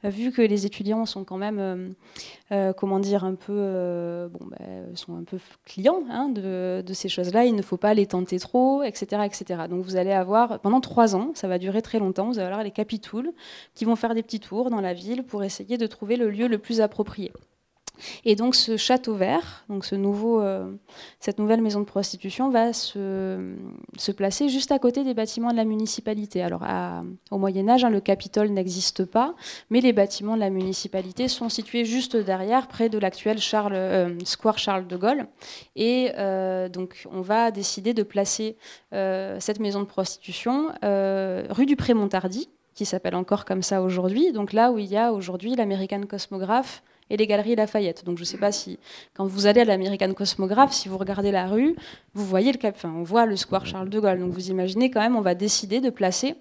[0.03, 1.95] vu que les étudiants sont quand même,
[2.77, 7.55] comment dire, un peu, bon, ben, sont un peu clients hein, de, ces choses-là, il
[7.55, 9.63] ne faut pas les tenter trop, etc., etc.
[9.69, 12.63] Donc vous allez avoir, pendant trois ans, ça va durer très longtemps, vous allez avoir
[12.63, 13.33] les capitouls
[13.75, 16.47] qui vont faire des petits tours dans la ville pour essayer de trouver le lieu
[16.47, 17.31] le plus approprié.
[18.25, 20.71] Et donc ce château vert, donc ce nouveau, euh,
[21.19, 23.51] cette nouvelle maison de prostitution va se,
[24.15, 26.41] placer juste à côté des bâtiments de la municipalité.
[26.41, 26.63] Alors
[27.31, 29.35] au Moyen Âge, hein, le Capitole n'existe pas,
[29.69, 34.59] mais les bâtiments de la municipalité sont situés juste derrière, près de l'actuel euh, Square
[34.59, 35.27] Charles de Gaulle.
[35.75, 38.57] Et euh, donc on va décider de placer
[38.91, 44.71] cette maison de prostitution rue du Pré-Montardy, qui s'appelle encore comme ça aujourd'hui, donc là
[44.71, 48.03] où il y a aujourd'hui l'American Cosmograph et les galeries Lafayette.
[48.05, 48.79] Donc je ne sais pas si,
[49.13, 51.75] quand vous allez à l'American Cosmograph, si vous regardez la rue,
[52.13, 54.19] vous voyez le cap, enfin, on voit le square Charles de Gaulle.
[54.19, 56.35] Donc vous imaginez quand même, on va décider de placer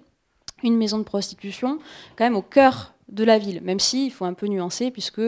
[0.63, 1.79] une maison de prostitution
[2.17, 5.21] quand même au cœur de la ville, même si il faut un peu nuancer, puisque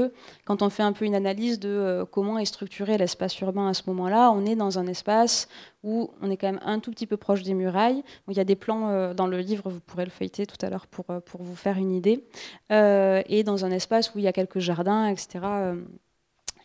[0.46, 3.74] quand on fait un peu une analyse de euh, comment est structuré l'espace urbain à
[3.74, 5.48] ce moment-là, on est dans un espace
[5.84, 8.04] où on est quand même un tout petit peu proche des murailles.
[8.28, 10.70] il y a des plans euh, dans le livre, vous pourrez le feuilleter tout à
[10.70, 12.26] l'heure pour, euh, pour vous faire une idée,
[12.70, 15.39] et dans un espace où il y a quelques jardins, etc.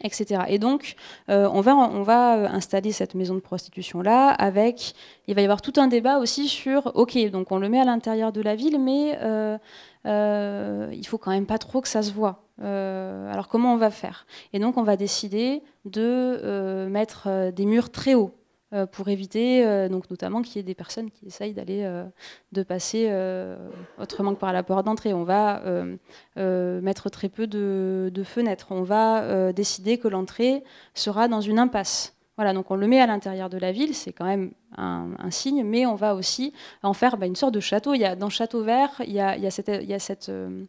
[0.02, 0.42] Etc.
[0.48, 0.96] Et donc,
[1.28, 4.94] on, va, on va installer cette maison de prostitution-là avec.
[5.28, 7.84] Il va y avoir tout un débat aussi sur OK, donc on le met à
[7.84, 9.18] l'intérieur de la ville, mais
[10.06, 12.44] euh, il faut quand même pas trop que ça se voit.
[12.62, 14.26] Euh, alors comment on va faire?
[14.52, 18.32] Et donc on va décider de euh, mettre des murs très hauts
[18.92, 21.88] pour éviter, donc notamment qu'il y ait des personnes qui essayent d'aller,
[22.52, 23.12] de passer
[23.98, 25.14] autrement que par la porte d'entrée.
[25.14, 25.62] On va
[26.36, 28.68] mettre très peu de, fenêtres.
[28.70, 32.14] On va décider que l'entrée sera dans une impasse.
[32.36, 35.62] Voilà, donc on le met à l'intérieur de la ville, c'est quand même un, signe,
[35.62, 37.94] mais on va aussi en faire bah, une sorte de château.
[37.94, 40.64] Il y a, dans Château Vert, il y a, cette, euh,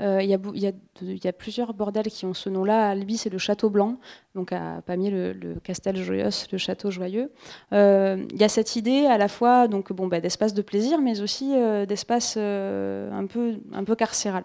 [0.00, 2.90] euh, il, y a, plusieurs bordels qui ont ce nom-là.
[2.90, 3.98] Albi, c'est le Château Blanc.
[4.34, 7.30] Donc à Pamiers, le, Castel Joyeux, le Château Joyeux.
[7.72, 11.00] Euh, il y a cette idée à la fois donc bon, bah, d'espace de plaisir,
[11.00, 11.52] mais aussi
[11.86, 14.44] d'espace un, peu, un peu carcéral.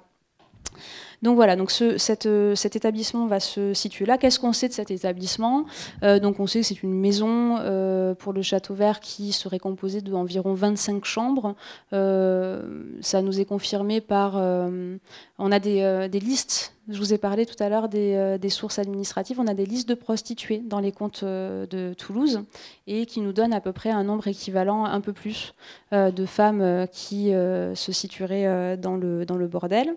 [1.22, 4.18] Donc voilà, donc ce, euh, cet établissement va se situer là.
[4.18, 5.66] Qu'est-ce qu'on sait de cet établissement
[6.04, 9.60] euh, Donc on sait que c'est une maison euh, pour le Château Vert qui serait
[9.60, 11.56] composée d'environ 25 chambres.
[11.92, 14.36] ça nous est confirmé par...
[14.36, 18.80] on a des, des listes je vous ai parlé tout à l'heure des, des, sources
[18.80, 19.40] administratives.
[19.40, 22.42] On a des listes de prostituées dans les comptes de Toulouse
[22.88, 25.54] et qui nous donnent à peu près un nombre équivalent, un peu plus,
[25.92, 29.96] de femmes qui se situeraient dans le, bordel.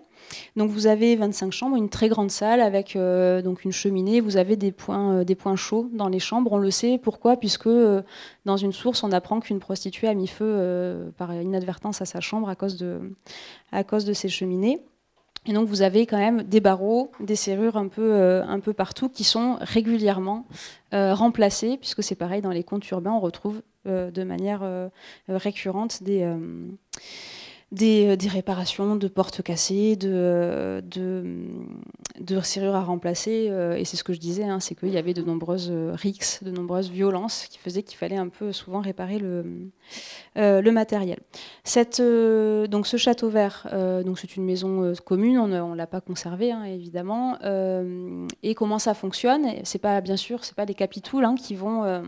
[0.55, 4.21] Donc vous avez 25 chambres, une très grande salle avec euh, donc une cheminée.
[4.21, 6.53] Vous avez des points, euh, chauds dans les chambres.
[6.53, 6.97] On le sait.
[6.97, 7.37] Pourquoi?
[7.37, 8.01] Puisque euh,
[8.45, 12.49] dans une source, on apprend qu'une prostituée a mis feu par inadvertance à sa chambre
[12.49, 14.81] à cause de, ces cheminées.
[15.45, 19.09] Et donc vous avez quand même des barreaux, des serrures un peu, un peu partout
[19.09, 20.45] qui sont régulièrement
[20.91, 24.89] remplacés, puisque c'est pareil dans les comptes urbains, on retrouve de manière
[25.27, 26.25] récurrente des
[27.81, 33.47] euh, des, réparations de portes cassées, de, de, serrures à remplacer.
[33.49, 35.93] Euh, et c'est ce que je disais, hein, c'est qu'il y avait de nombreuses euh,
[35.93, 39.71] rixes, de nombreuses violences qui faisaient qu'il fallait un peu souvent réparer le,
[40.35, 41.19] le matériel.
[41.63, 43.67] Cette, donc ce château vert,
[44.05, 47.37] donc c'est une maison commune, on ne l'a pas conservé hein, évidemment.
[48.43, 52.03] et comment ça fonctionne C'est pas bien sûr, c'est pas les capitouls hein, qui vont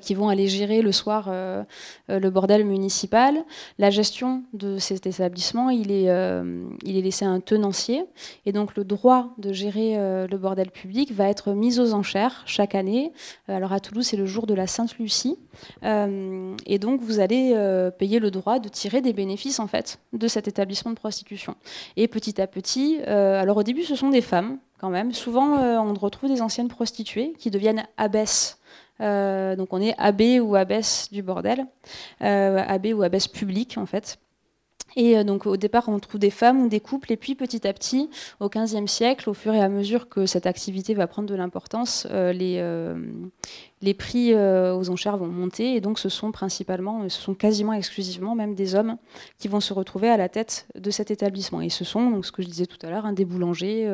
[0.00, 1.62] qui vont aller gérer le soir euh,
[2.10, 3.44] euh, le bordel municipal.
[3.78, 6.08] La gestion de cet établissement, il est,
[6.84, 8.04] il est laissé à un tenancier.
[8.44, 12.74] Et donc le droit de gérer le bordel public va être mis aux enchères chaque
[12.74, 13.12] année.
[13.46, 15.38] Alors à Toulouse, c'est le jour de la Sainte-Lucie.
[15.82, 17.54] et donc vous allez
[17.98, 21.54] payer le droit de tirer des bénéfices en fait de cet établissement de prostitution.
[21.96, 25.12] Et petit à petit, alors au début ce sont des femmes quand même.
[25.12, 28.57] Souvent on retrouve des anciennes prostituées qui deviennent abbesses euh,
[29.00, 31.66] donc on est abbé ou abbesse du bordel,
[32.22, 34.18] euh, abbé ou abbesse publique en fait.
[34.96, 37.66] Et euh, donc au départ, on trouve des femmes ou des couples, et puis petit
[37.66, 41.28] à petit, au XVe siècle, au fur et à mesure que cette activité va prendre
[41.28, 42.62] de l'importance, les,
[43.82, 48.34] les prix aux enchères vont monter, et donc ce sont principalement, ce sont quasiment exclusivement
[48.34, 48.96] même des hommes
[49.38, 51.60] qui vont se retrouver à la tête de cet établissement.
[51.60, 53.88] Et ce sont, donc ce que je disais tout à l'heure, hein, des boulangers,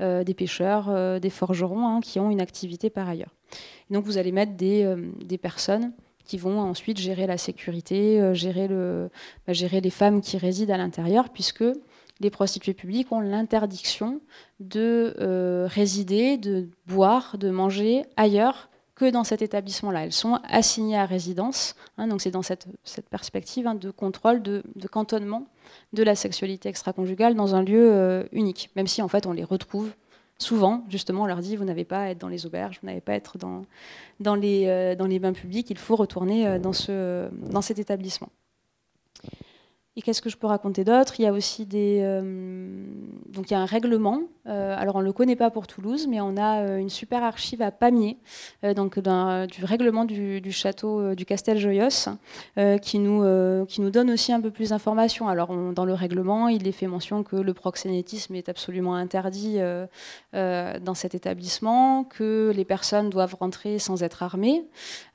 [0.00, 3.34] des pêcheurs, des forgerons, hein, qui ont une activité par ailleurs.
[3.90, 5.92] Donc vous allez mettre des, euh, des personnes
[6.28, 9.10] qui vont ensuite gérer la sécurité, euh, gérer, le,
[9.46, 11.64] bah, gérer les femmes qui résident à l'intérieur, puisque
[12.20, 14.20] les prostituées publiques ont l'interdiction
[14.60, 20.04] de euh, résider, de boire, de manger ailleurs que dans cet établissement-là.
[20.04, 22.66] Elles sont assignées à résidence, hein, donc c'est dans cette,
[23.10, 25.46] perspective hein, de contrôle, de, de, cantonnement
[25.92, 29.92] de la sexualité extra-conjugale dans un lieu unique, même si en fait on les retrouve
[30.38, 33.00] souvent, justement, on leur dit vous n'avez pas à être dans les auberges, vous n'avez
[33.00, 33.62] pas à être dans,
[34.20, 37.78] dans, les, euh, dans les bains publics, il faut retourner euh, dans, ce, dans cet
[37.78, 38.30] établissement.
[39.98, 41.18] Et qu'est-ce que je peux raconter d'autre?
[41.18, 42.22] Il y a aussi des, euh,
[43.30, 44.20] donc il y a un règlement.
[44.46, 47.62] Euh, alors on le connaît pas pour Toulouse, mais on a euh, une super archive
[47.62, 48.16] à Pamiers,
[48.76, 52.10] donc du règlement du, château du Castel Joyos,
[52.80, 55.26] qui nous qui nous donne aussi un peu plus d'informations.
[55.26, 59.58] Alors dans le règlement, il est fait mention que le proxénétisme est absolument interdit
[60.32, 64.64] dans cet établissement, que les personnes doivent rentrer sans être armées,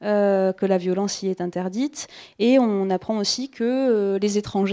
[0.01, 2.07] que la violence y est interdite,
[2.39, 4.72] et on apprend aussi que les étrangers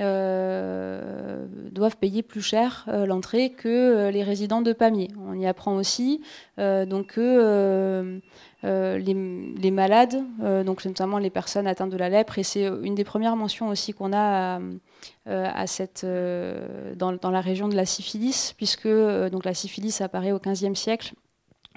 [0.00, 5.10] euh, doivent payer plus cher euh, l'entrée que euh, les résidents de Pamiers.
[5.26, 6.22] On y apprend aussi
[6.56, 8.20] donc que
[8.62, 10.22] les, malades,
[10.64, 12.38] donc notamment les personnes atteintes de la lèpre.
[12.38, 14.60] Et c'est une des premières mentions aussi qu'on a
[15.26, 21.14] dans, la région de la syphilis, puisque donc la syphilis apparaît au XVe siècle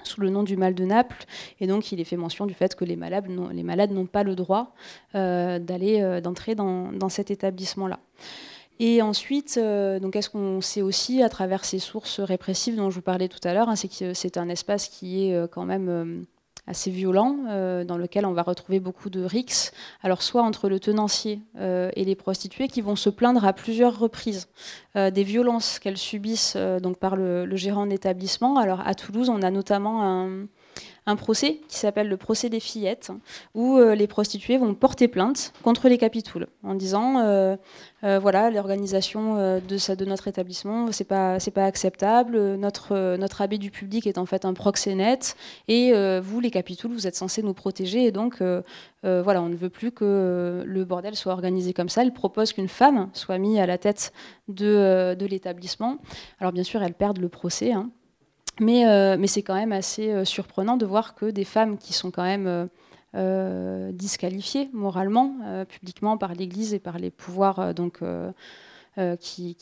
[0.06, 1.24] sous le nom du mal de Naples.
[1.60, 4.74] Et donc, il est fait mention du fait que les malades, n'ont pas le droit
[5.14, 7.98] euh, d'aller, euh, d'entrer dans, cet établissement-là.
[8.80, 12.96] Et ensuite, euh, donc, est-ce qu'on sait aussi, à travers ces sources répressives dont je
[12.96, 16.24] vous parlais tout à l'heure, hein, c'est que c'est un espace qui est quand même
[16.66, 19.72] assez violent, euh, dans lequel on va retrouver beaucoup de rixes,
[20.02, 23.98] alors soit entre le tenancier euh, et les prostituées qui vont se plaindre à plusieurs
[23.98, 24.48] reprises
[24.96, 28.58] euh, des violences qu'elles subissent donc par le, le gérant d'établissement.
[28.58, 30.46] Alors à Toulouse, on a notamment un,
[31.06, 33.10] un procès qui s'appelle le procès des fillettes,
[33.54, 37.56] où euh, les prostituées vont porter plainte contre les capitouls en disant euh,
[38.04, 44.06] euh, voilà l'organisation de, notre établissement c'est pas pas acceptable, notre notre abbé du public
[44.06, 45.36] est en fait un proxénète
[45.68, 48.42] et vous les capitouls vous êtes censés nous protéger et donc
[49.02, 52.02] voilà on ne veut plus que le bordel soit organisé comme ça.
[52.02, 54.12] Elle propose qu'une femme soit mise à la tête
[54.48, 55.98] de, de l'établissement.
[56.40, 57.72] Alors bien sûr elles perdent le procès.
[57.72, 57.90] Hein.
[58.60, 62.10] Euh, mais, c'est quand même assez euh, surprenant de voir que des femmes qui sont
[62.10, 62.68] quand même
[63.14, 65.36] euh, disqualifiées moralement,
[65.68, 68.00] publiquement par l'Église et par les pouvoirs donc,
[69.20, 69.56] qui,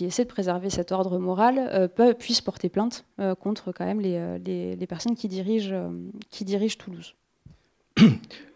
[0.00, 3.04] essaient de préserver cet ordre moral, puissent porter plainte
[3.40, 5.90] contre quand même les, personnes qui dirigent,
[6.30, 7.14] qui dirigent Toulouse.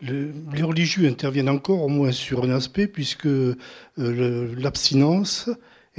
[0.02, 3.28] les religieux interviennent encore au moins sur un aspect, puisque
[3.96, 5.48] l'abstinence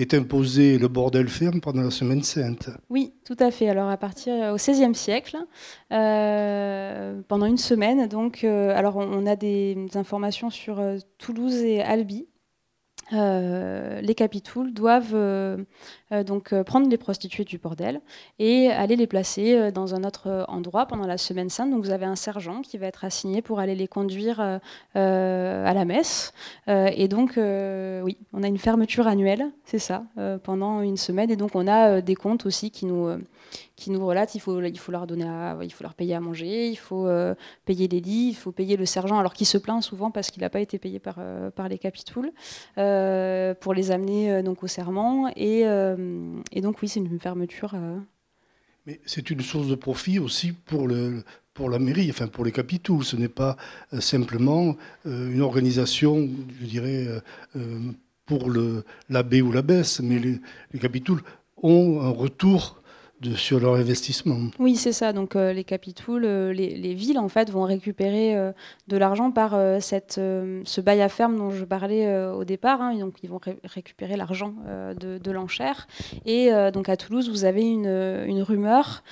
[0.02, 2.70] est imposé le bordel ferme pendant la semaine sainte.
[2.90, 3.70] Oui, tout à fait.
[3.70, 5.38] Alors à partir euh, au XVIe siècle,
[5.92, 10.82] euh, pendant une semaine, donc, euh, alors on, a des informations sur
[11.18, 12.28] Toulouse et Albi.
[13.12, 15.16] Les capitouls doivent
[16.26, 18.02] donc prendre les prostituées du bordel
[18.40, 21.72] et aller les placer dans un autre endroit pendant la semaine sainte.
[21.72, 24.60] Donc vous avez un sergent qui va être assigné pour aller les conduire à
[24.94, 26.34] la messe.
[26.68, 30.04] et donc oui, on a une fermeture annuelle, c'est ça,
[30.44, 31.32] pendant une semaine.
[31.32, 33.10] Et donc on a des comptes aussi qui nous
[33.76, 35.26] qui nous relatent il faut, il faut leur donner
[35.62, 37.08] il faut leur payer à manger, il faut
[37.66, 40.42] payer les lits, il faut payer le sergent, alors qu'il se plaint souvent parce qu'il
[40.42, 41.20] n'a pas été payé par,
[41.56, 42.32] par les capitouls,
[42.76, 45.30] pour les amener donc au serment.
[45.36, 45.64] Et,
[46.62, 47.76] donc oui, c'est une fermeture.
[48.86, 52.52] Mais c'est une source de profit aussi pour le, pour la mairie, enfin pour les
[52.52, 53.04] capitouls.
[53.04, 53.58] Ce n'est pas
[54.00, 56.30] simplement une organisation,
[56.62, 57.08] je dirais,
[58.26, 58.50] pour
[59.10, 60.40] l'abbé ou l'abbesse, mais les,
[60.74, 61.22] les capitouls
[61.64, 62.81] ont un retour
[63.36, 64.38] sur leur investissement.
[64.60, 65.14] Oui, c'est ça.
[65.14, 68.52] Donc euh, les capitouls, euh, les, villes en fait vont récupérer euh,
[68.88, 72.82] de l'argent par cette, ce bail à ferme dont je parlais au départ.
[72.82, 72.98] Hein.
[72.98, 74.54] donc ils vont récupérer l'argent
[75.00, 75.88] de, l'enchère.
[76.26, 79.04] Et donc à Toulouse, vous avez une, une rumeur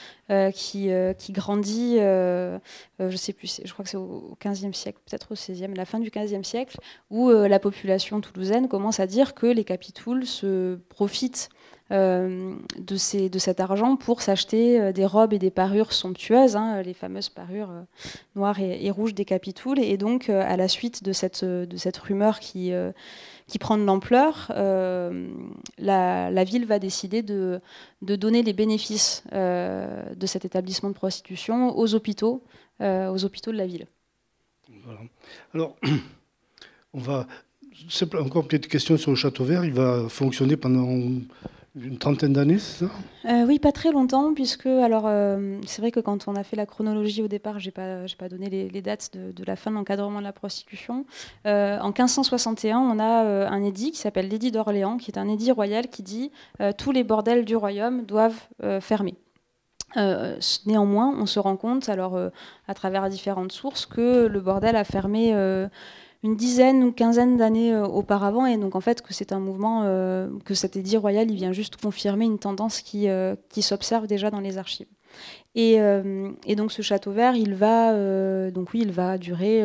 [0.53, 1.97] qui, qui grandit.
[1.97, 3.61] je sais plus.
[3.63, 6.77] Je crois que c'est au 15e siècle, peut-être au 16e, la fin du 15e siècle,
[7.09, 11.49] où la population toulousaine commence à dire que les capitouls se profitent
[11.89, 16.81] de, ces, de, cet argent pour s'acheter euh, des robes et des parures somptueuses, hein,
[16.81, 17.81] les fameuses parures euh,
[18.35, 19.79] noires et, rouges des capitouls.
[19.79, 21.43] Et donc, à la suite de cette,
[21.97, 22.71] rumeur qui,
[23.59, 24.51] prend de l'ampleur,
[25.77, 27.61] la, ville va décider de,
[28.01, 32.43] donner les bénéfices de cet établissement de prostitution aux hôpitaux,
[32.81, 33.87] aux hôpitaux de la ville.
[35.53, 35.75] Alors,
[36.93, 37.27] on va
[38.19, 39.65] encore une petite question sur le château vert.
[39.65, 40.87] Il va fonctionner pendant
[41.75, 42.91] une trentaine d'années, c'est ça
[43.25, 46.55] euh, Oui, pas très longtemps, puisque alors euh, c'est vrai que quand on a fait
[46.55, 49.75] la chronologie au départ, j'ai pas j'ai pas donné les, dates de, la fin de
[49.75, 51.05] l'encadrement de la prostitution.
[51.45, 55.51] Euh, en 1561, on a un édit qui s'appelle l'édit d'Orléans, qui est un édit
[55.51, 56.31] royal qui dit
[56.77, 58.47] tous les bordels du royaume doivent
[58.81, 59.15] fermer.
[60.65, 62.19] néanmoins, on se rend compte, alors
[62.67, 65.33] à travers différentes sources, que le bordel a fermé
[66.23, 69.83] une dizaine ou quinzaine d'années euh, auparavant, et donc en fait que c'est un mouvement,
[69.83, 74.07] euh, que cet édit royal, il vient juste confirmer une tendance qui, euh, qui s'observe
[74.07, 74.87] déjà dans les archives.
[75.55, 75.79] Et,
[76.55, 77.91] donc ce château vert, il va,
[78.51, 79.59] donc oui, il va durer,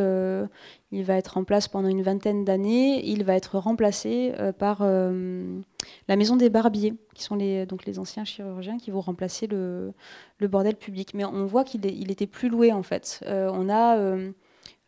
[0.90, 3.06] il va être en place pendant une vingtaine d'années.
[3.06, 8.24] Il va être remplacé par la maison des barbiers, qui sont les, donc les anciens
[8.24, 9.92] chirurgiens qui vont remplacer le,
[10.38, 11.12] le bordel public.
[11.12, 13.22] Mais on voit qu'il il était plus loué en fait.
[13.28, 14.16] on a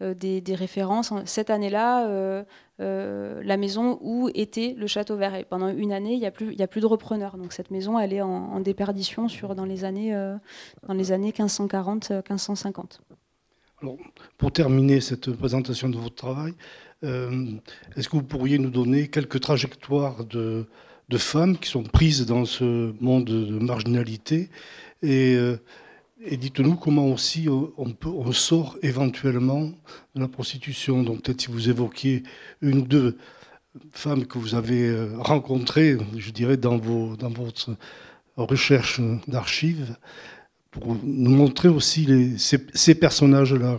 [0.03, 1.11] euh, des, références.
[1.25, 2.45] Cette année-là, euh,
[2.81, 5.35] euh, la maison où était le château vert.
[5.35, 7.39] Et pendant une année, il n'y a, plus, a plus de repreneurs.
[7.39, 10.13] Donc cette maison, elle est en, déperdition sur, dans, les années,
[10.87, 12.99] dans les années 1540-1550.
[13.81, 13.97] Alors,
[14.37, 16.53] pour terminer cette présentation de votre travail,
[17.03, 20.67] est-ce que vous pourriez nous donner quelques trajectoires de,
[21.09, 24.51] de, femmes qui sont prises dans ce monde de marginalité
[25.03, 25.39] et
[26.29, 29.71] Et dites-nous comment aussi on, peut, on sort éventuellement
[30.15, 31.03] de la prostitution.
[31.03, 32.25] Donc peut-être si vous évoquiez
[32.61, 33.17] une ou deux
[33.93, 37.77] femmes que vous avez euh, rencontrées, je dirais, dans, vos, dans votre
[38.37, 39.97] recherche d'archives,
[40.71, 43.79] pour nous montrer aussi ces personnages-là.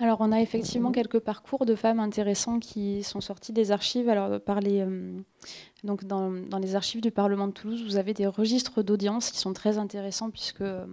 [0.00, 4.08] Alors, on a effectivement quelques parcours de femmes intéressants qui sont sortis des archives.
[4.08, 5.12] Alors, par les, euh,
[5.84, 9.52] donc dans, les archives du Parlement de Toulouse, vous avez des registres d'audience qui sont
[9.52, 10.86] très intéressants puisqu'ils euh,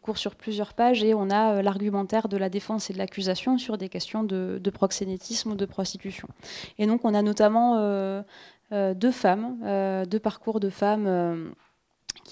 [0.00, 3.58] courent sur plusieurs pages et on a euh, l'argumentaire de la défense et de l'accusation
[3.58, 6.28] sur des questions de, proxénétisme ou de prostitution.
[6.78, 7.76] Et donc, on a notamment
[8.70, 11.54] deux femmes, deux parcours de femmes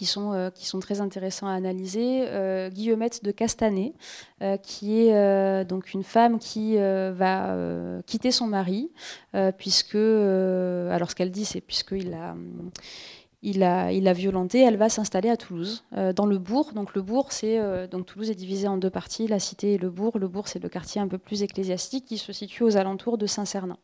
[0.01, 2.25] qui sont, euh, qui sont très intéressants à analyser.
[2.29, 3.93] Euh, Guillemette de Castanet,
[4.41, 7.55] euh, qui est donc une femme qui va
[8.07, 8.91] quitter son mari,
[9.59, 12.35] puisque, alors ce qu'elle dit, c'est puisqu'il a
[13.43, 15.85] il a, il violenté, elle va s'installer à Toulouse,
[16.17, 16.73] dans le bourg.
[16.75, 19.91] Donc le bourg, c'est donc Toulouse est divisée en deux parties, la cité et le
[19.91, 20.19] bourg.
[20.19, 23.27] Le bourg, c'est le quartier un peu plus ecclésiastique qui se situe aux alentours de
[23.27, 23.77] Saint-Cernin.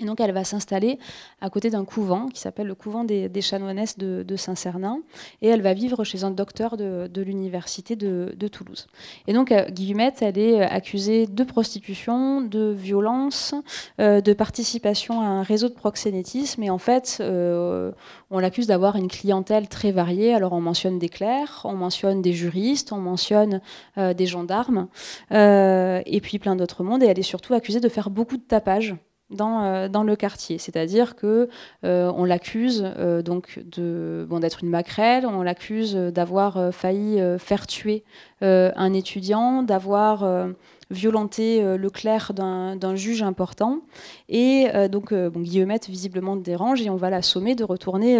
[0.00, 0.98] Et donc elle va s'installer
[1.40, 5.00] à côté d'un couvent qui s'appelle le couvent des, des chanoinesses de, Saint-Cernin.
[5.42, 8.86] Et elle va vivre chez un docteur de, l'université de, Toulouse.
[9.26, 13.54] Et donc euh, Guillemette, elle est accusée de prostitution, de violence,
[14.00, 16.62] euh, de participation à un réseau de proxénétisme.
[16.62, 17.92] Et en fait, euh,
[18.30, 20.32] on l'accuse d'avoir une clientèle très variée.
[20.34, 23.60] Alors on mentionne des clercs, on mentionne des juristes, on mentionne
[23.96, 24.88] des gendarmes,
[25.30, 27.02] et puis plein d'autres mondes.
[27.02, 28.96] Et elle est surtout accusée de faire beaucoup de tapage
[29.30, 30.58] dans, euh, dans, le quartier.
[30.58, 31.48] C'est-à-dire que
[31.84, 37.66] euh, on l'accuse euh, donc de bon, d'être une maquerelle, on l'accuse d'avoir failli faire
[37.66, 38.04] tuer
[38.40, 40.48] un étudiant, d'avoir
[40.90, 43.80] violenté le clerc d'un juge important.
[44.28, 48.18] Et donc Guillemette visiblement dérange et on va la sommer de retourner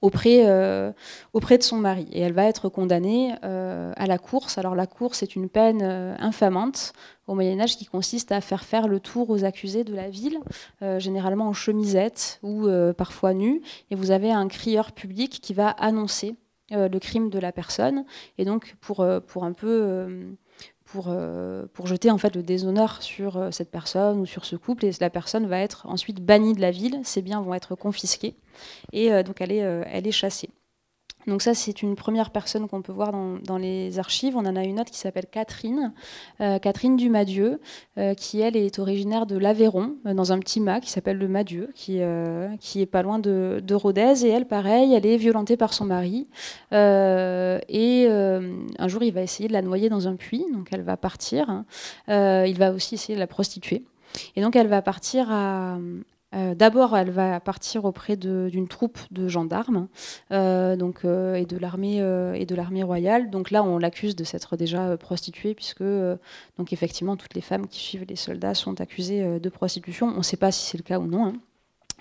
[0.00, 0.92] auprès, euh,
[1.32, 2.06] auprès de son mari.
[2.12, 4.58] Et elle va être condamnée euh, à la course.
[4.58, 6.92] Alors la course est une peine euh, infamante
[7.26, 10.38] au Moyen Âge qui consiste à faire faire le tour aux accusés de la ville,
[10.98, 13.62] généralement en chemisette ou parfois nus.
[13.90, 16.36] Et vous avez un crieur public qui va annoncer
[16.70, 18.04] le crime de la personne.
[18.38, 20.36] Et donc pour, pour un peu
[20.86, 21.14] pour,
[21.74, 24.86] pour, jeter en fait le déshonneur sur cette personne ou sur ce couple.
[24.86, 28.36] Et la personne va être ensuite bannie de la ville, ses biens vont être confisqués
[28.92, 30.50] et euh, donc elle est, euh, elle est chassée.
[31.26, 34.36] Donc ça, c'est une première personne qu'on peut voir dans, les archives.
[34.36, 35.92] On en a une autre qui s'appelle Catherine,
[36.40, 37.60] euh, Catherine Dumadieu,
[38.16, 42.00] qui elle est originaire de l'Aveyron, dans un petit mât qui s'appelle le Madieu, qui,
[42.60, 44.24] qui est pas loin de, Rodez.
[44.24, 46.28] Et elle, pareil, elle est violentée par son mari.
[46.72, 50.96] et un jour, il va essayer de la noyer dans un puits, donc elle va
[50.96, 51.50] partir.
[51.50, 51.64] Hein.
[52.46, 53.84] il va aussi essayer de la prostituer.
[54.34, 55.78] Et donc elle va partir à,
[56.34, 59.88] euh, d'abord, elle va partir auprès d'une troupe de gendarmes
[60.32, 61.98] euh, euh, et de l'armée
[62.34, 63.30] et de l'armée royale.
[63.30, 65.84] Donc là, on l'accuse de s'être déjà prostituée, puisque
[66.58, 70.08] donc effectivement, toutes les femmes qui suivent les soldats sont accusées de prostitution.
[70.08, 71.26] On ne sait pas si c'est le cas ou non.
[71.26, 71.32] Hein.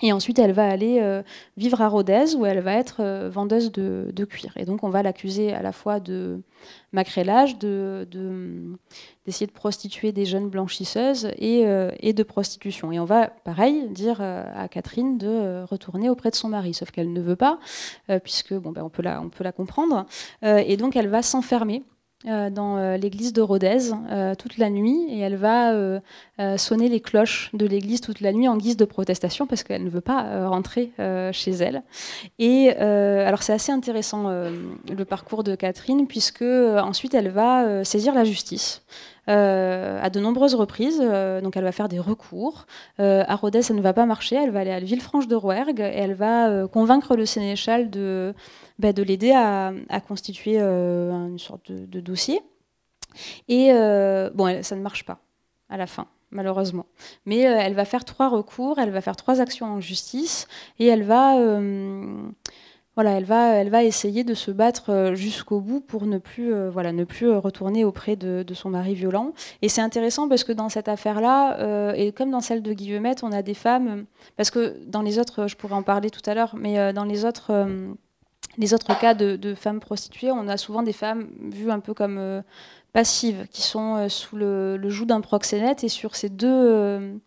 [0.02, 1.24] Et ensuite, elle va aller euh,
[1.56, 4.52] vivre à Rodez, où elle va être euh, vendeuse de, cuir.
[4.58, 6.42] Et donc, on va l'accuser à la fois de
[6.92, 8.86] macrélage, d'essayer de,
[9.26, 12.92] de, prostituer des jeunes blanchisseuses et, euh, de prostitution.
[12.92, 17.14] Et on va, pareil, dire à Catherine de retourner auprès de son mari, sauf qu'elle
[17.14, 17.60] ne veut pas,
[18.24, 20.06] puisque, ben, on, peut la, on peut la comprendre.
[20.42, 21.84] et donc, elle va s'enfermer
[22.26, 25.74] dans euh, l'église de Rodez euh, toute la nuit et elle va
[26.58, 29.90] sonner les cloches de l'église toute la nuit en guise de protestation parce qu'elle ne
[29.90, 30.92] veut pas rentrer
[31.32, 31.84] chez elle.
[32.40, 38.26] Et alors c'est assez intéressant le parcours de Catherine puisque ensuite elle va saisir la
[38.26, 38.82] justice.
[39.28, 41.00] à de nombreuses reprises.
[41.00, 42.66] donc elle va faire des recours.
[43.00, 44.36] à Rodez, ça ne va pas marcher.
[44.36, 48.34] Elle va aller à Villefranche de Rouergue et elle va convaincre le sénéchal de
[48.78, 49.74] bah, de l'aider à,
[50.06, 52.42] constituer euh, une sorte de, dossier.
[53.48, 55.20] Et euh, bon, ça ne marche pas
[55.70, 56.86] à la fin malheureusement.
[57.26, 60.50] Mais euh, elle va faire trois recours, elle va faire trois actions en justice
[60.80, 61.36] et elle va,
[62.96, 66.92] voilà, elle va, elle va essayer de se battre jusqu'au bout pour ne plus, voilà,
[66.92, 69.32] ne plus retourner auprès de, son mari violent.
[69.62, 73.32] Et c'est intéressant parce que dans cette affaire-là, et comme dans celle de Guillemette, on
[73.32, 74.04] a des femmes,
[74.36, 77.24] parce que dans les autres, je pourrais en parler tout à l'heure, mais dans les
[77.24, 77.54] autres
[78.58, 82.18] les autres cas de, femmes prostituées, on a souvent des femmes vues un peu comme
[82.18, 82.42] euh,
[82.94, 85.84] passives, qui sont euh, sous le, joug d'un proxénète.
[85.84, 87.18] Et sur ces deux, euh,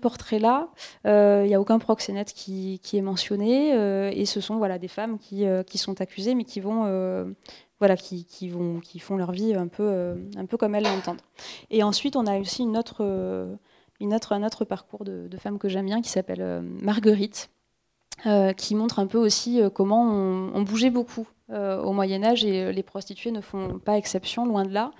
[0.00, 0.68] portraits-là,
[1.04, 3.70] il n'y a aucun proxénète qui, est mentionné.
[4.12, 5.46] et ce sont voilà, des femmes qui,
[5.78, 7.34] sont accusées, mais qui vont...
[7.78, 11.22] voilà, qui, vont, qui font leur vie un peu, un peu comme elles l'entendent.
[11.70, 13.04] Et ensuite, on a aussi une autre,
[14.00, 17.48] un autre parcours de, de femmes que j'aime bien qui s'appelle Marguerite,
[18.56, 22.82] qui montre un peu aussi euh, comment on, bougeait beaucoup au Moyen Âge et les
[22.82, 24.90] prostituées ne font pas exception, loin de là.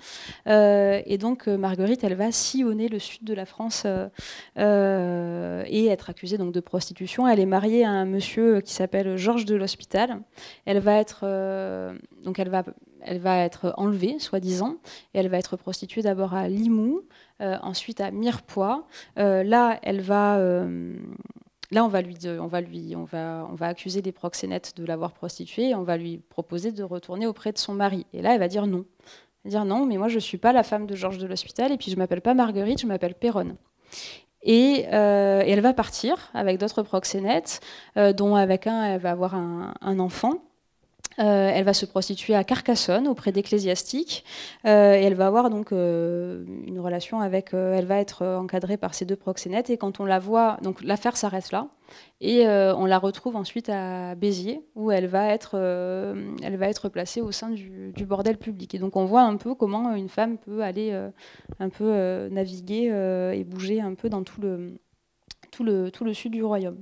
[1.05, 3.85] et donc Marguerite, elle va sillonner le sud de la France
[4.55, 7.27] et être accusée donc de prostitution.
[7.27, 10.21] Elle est mariée à un monsieur qui s'appelle Georges de l'Hospital.
[10.65, 11.21] Elle va être
[12.23, 12.63] donc elle va
[13.01, 14.77] elle va être enlevée, soi-disant,
[15.13, 17.03] et elle va être prostituée d'abord à Limoux,
[17.39, 18.87] ensuite à Mirepoix.
[19.17, 20.39] là, elle va
[21.71, 24.85] Là, on va, lui, on, va lui, on, va, on va accuser des proxénètes de
[24.85, 28.07] l'avoir prostituée et on va lui proposer de retourner auprès de son mari.
[28.13, 28.85] Et là, elle va dire non.
[29.45, 31.71] Elle va dire non, mais moi, je suis pas la femme de Georges de l'Hospital
[31.71, 33.55] et puis je m'appelle pas Marguerite, je m'appelle Péronne.
[34.41, 37.59] Et, euh, elle va partir avec d'autres proxénètes,
[37.97, 40.41] euh, dont avec un, elle va avoir un enfant.
[41.19, 44.23] Euh, elle va se prostituer à Carcassonne auprès d'ecclésiastiques
[44.65, 47.53] euh, et elle va avoir donc euh, une relation avec.
[47.53, 51.17] elle va être encadrée par ses deux proxénètes et quand on la voit, donc l'affaire
[51.17, 51.67] s'arrête là
[52.21, 57.21] et on la retrouve ensuite à Béziers où elle va être, elle va être placée
[57.21, 58.75] au sein du, bordel public.
[58.75, 60.91] Et donc on voit un peu comment une femme peut aller
[61.59, 66.77] un peu naviguer et bouger un peu dans tout le sud du royaume.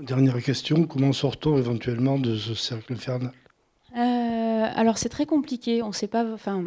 [0.00, 3.32] Dernière question, comment sort-on éventuellement de ce cercle infernal?
[3.96, 6.24] Euh, Alors c'est très compliqué, on sait pas.
[6.32, 6.66] Enfin,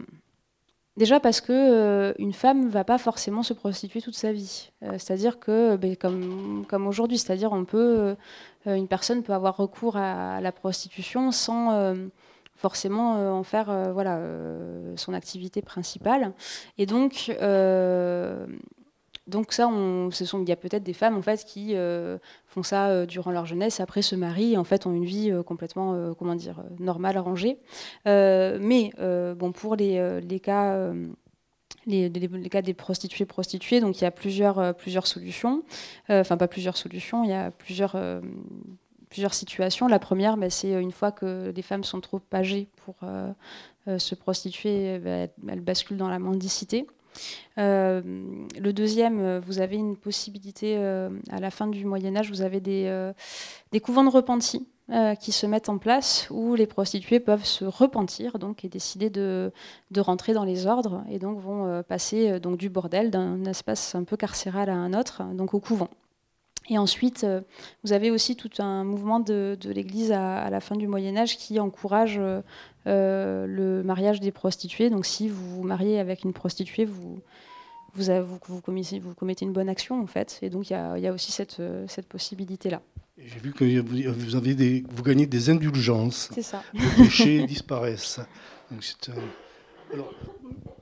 [0.97, 4.71] déjà parce que euh, une femme va pas forcément se prostituer toute sa vie.
[4.83, 8.15] Euh, c'est-à-dire que, ben, comme, aujourd'hui, c'est-à-dire peut,
[8.65, 11.95] une personne peut avoir recours à, la prostitution sans
[12.55, 14.19] forcément en faire voilà
[14.97, 16.33] son activité principale.
[16.77, 17.31] Et donc
[19.31, 19.69] donc ça,
[20.11, 23.05] ce sont, il y a peut-être des femmes en fait qui euh, font ça euh,
[23.05, 26.35] durant leur jeunesse, après se marient et en fait ont une vie euh, complètement, comment
[26.35, 27.57] dire, normale, rangée.
[28.05, 30.83] mais bon, pour les, cas
[31.85, 34.75] des prostituées prostituées, donc il y a plusieurs,
[35.07, 35.63] solutions.
[36.09, 37.95] Enfin, pas plusieurs solutions, il y a plusieurs,
[39.09, 39.87] plusieurs situations.
[39.87, 42.95] La première, bah, c'est une fois que les femmes sont trop âgées pour
[43.97, 46.85] se prostituer, bah, elles basculent dans la mendicité.
[47.57, 48.01] Euh,
[48.59, 52.41] le deuxième, euh, vous avez une possibilité, euh, à la fin du Moyen Âge, vous
[52.41, 53.13] avez des,
[53.81, 54.67] couvents de repentis
[55.21, 59.53] qui se mettent en place où les prostituées peuvent se repentir donc, et décider de,
[59.97, 64.69] rentrer dans les ordres et donc vont passer du bordel d'un espace un peu carcéral
[64.69, 65.89] à un autre, donc au couvent.
[66.69, 67.25] Et ensuite,
[67.83, 71.37] vous avez aussi tout un mouvement de, de l'Église à, la fin du Moyen Âge
[71.37, 72.19] qui encourage
[72.87, 74.89] euh, le mariage des prostituées.
[74.89, 77.19] Donc si vous vous mariez avec une prostituée, vous,
[77.95, 80.39] vous, vous, vous, commettez, vous commettez une bonne action en fait.
[80.41, 82.81] Et donc il y, y a, aussi cette, cette possibilité-là.
[83.17, 86.29] J'ai vu que vous, avez des, vous gagnez des indulgences.
[86.33, 86.63] C'est ça.
[86.73, 88.19] Les péchés disparaissent.
[88.71, 88.83] Donc
[89.93, 90.13] Alors,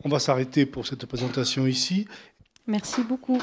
[0.04, 2.08] on va s'arrêter pour cette présentation ici.
[2.68, 3.42] Merci beaucoup.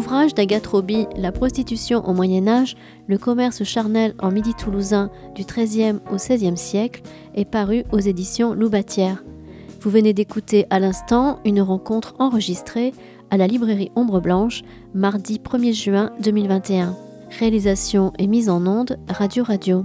[0.00, 2.74] L'ouvrage d'Agathe Roby, La prostitution au Moyen Âge,
[3.06, 7.02] le commerce charnel en Midi toulousain du XIIIe au XVIe siècle,
[7.34, 9.22] est paru aux éditions Loubatière.
[9.82, 12.94] Vous venez d'écouter à l'instant une rencontre enregistrée
[13.28, 14.62] à la librairie Ombre Blanche,
[14.94, 16.96] mardi 1er juin 2021.
[17.38, 19.84] Réalisation et mise en onde Radio Radio.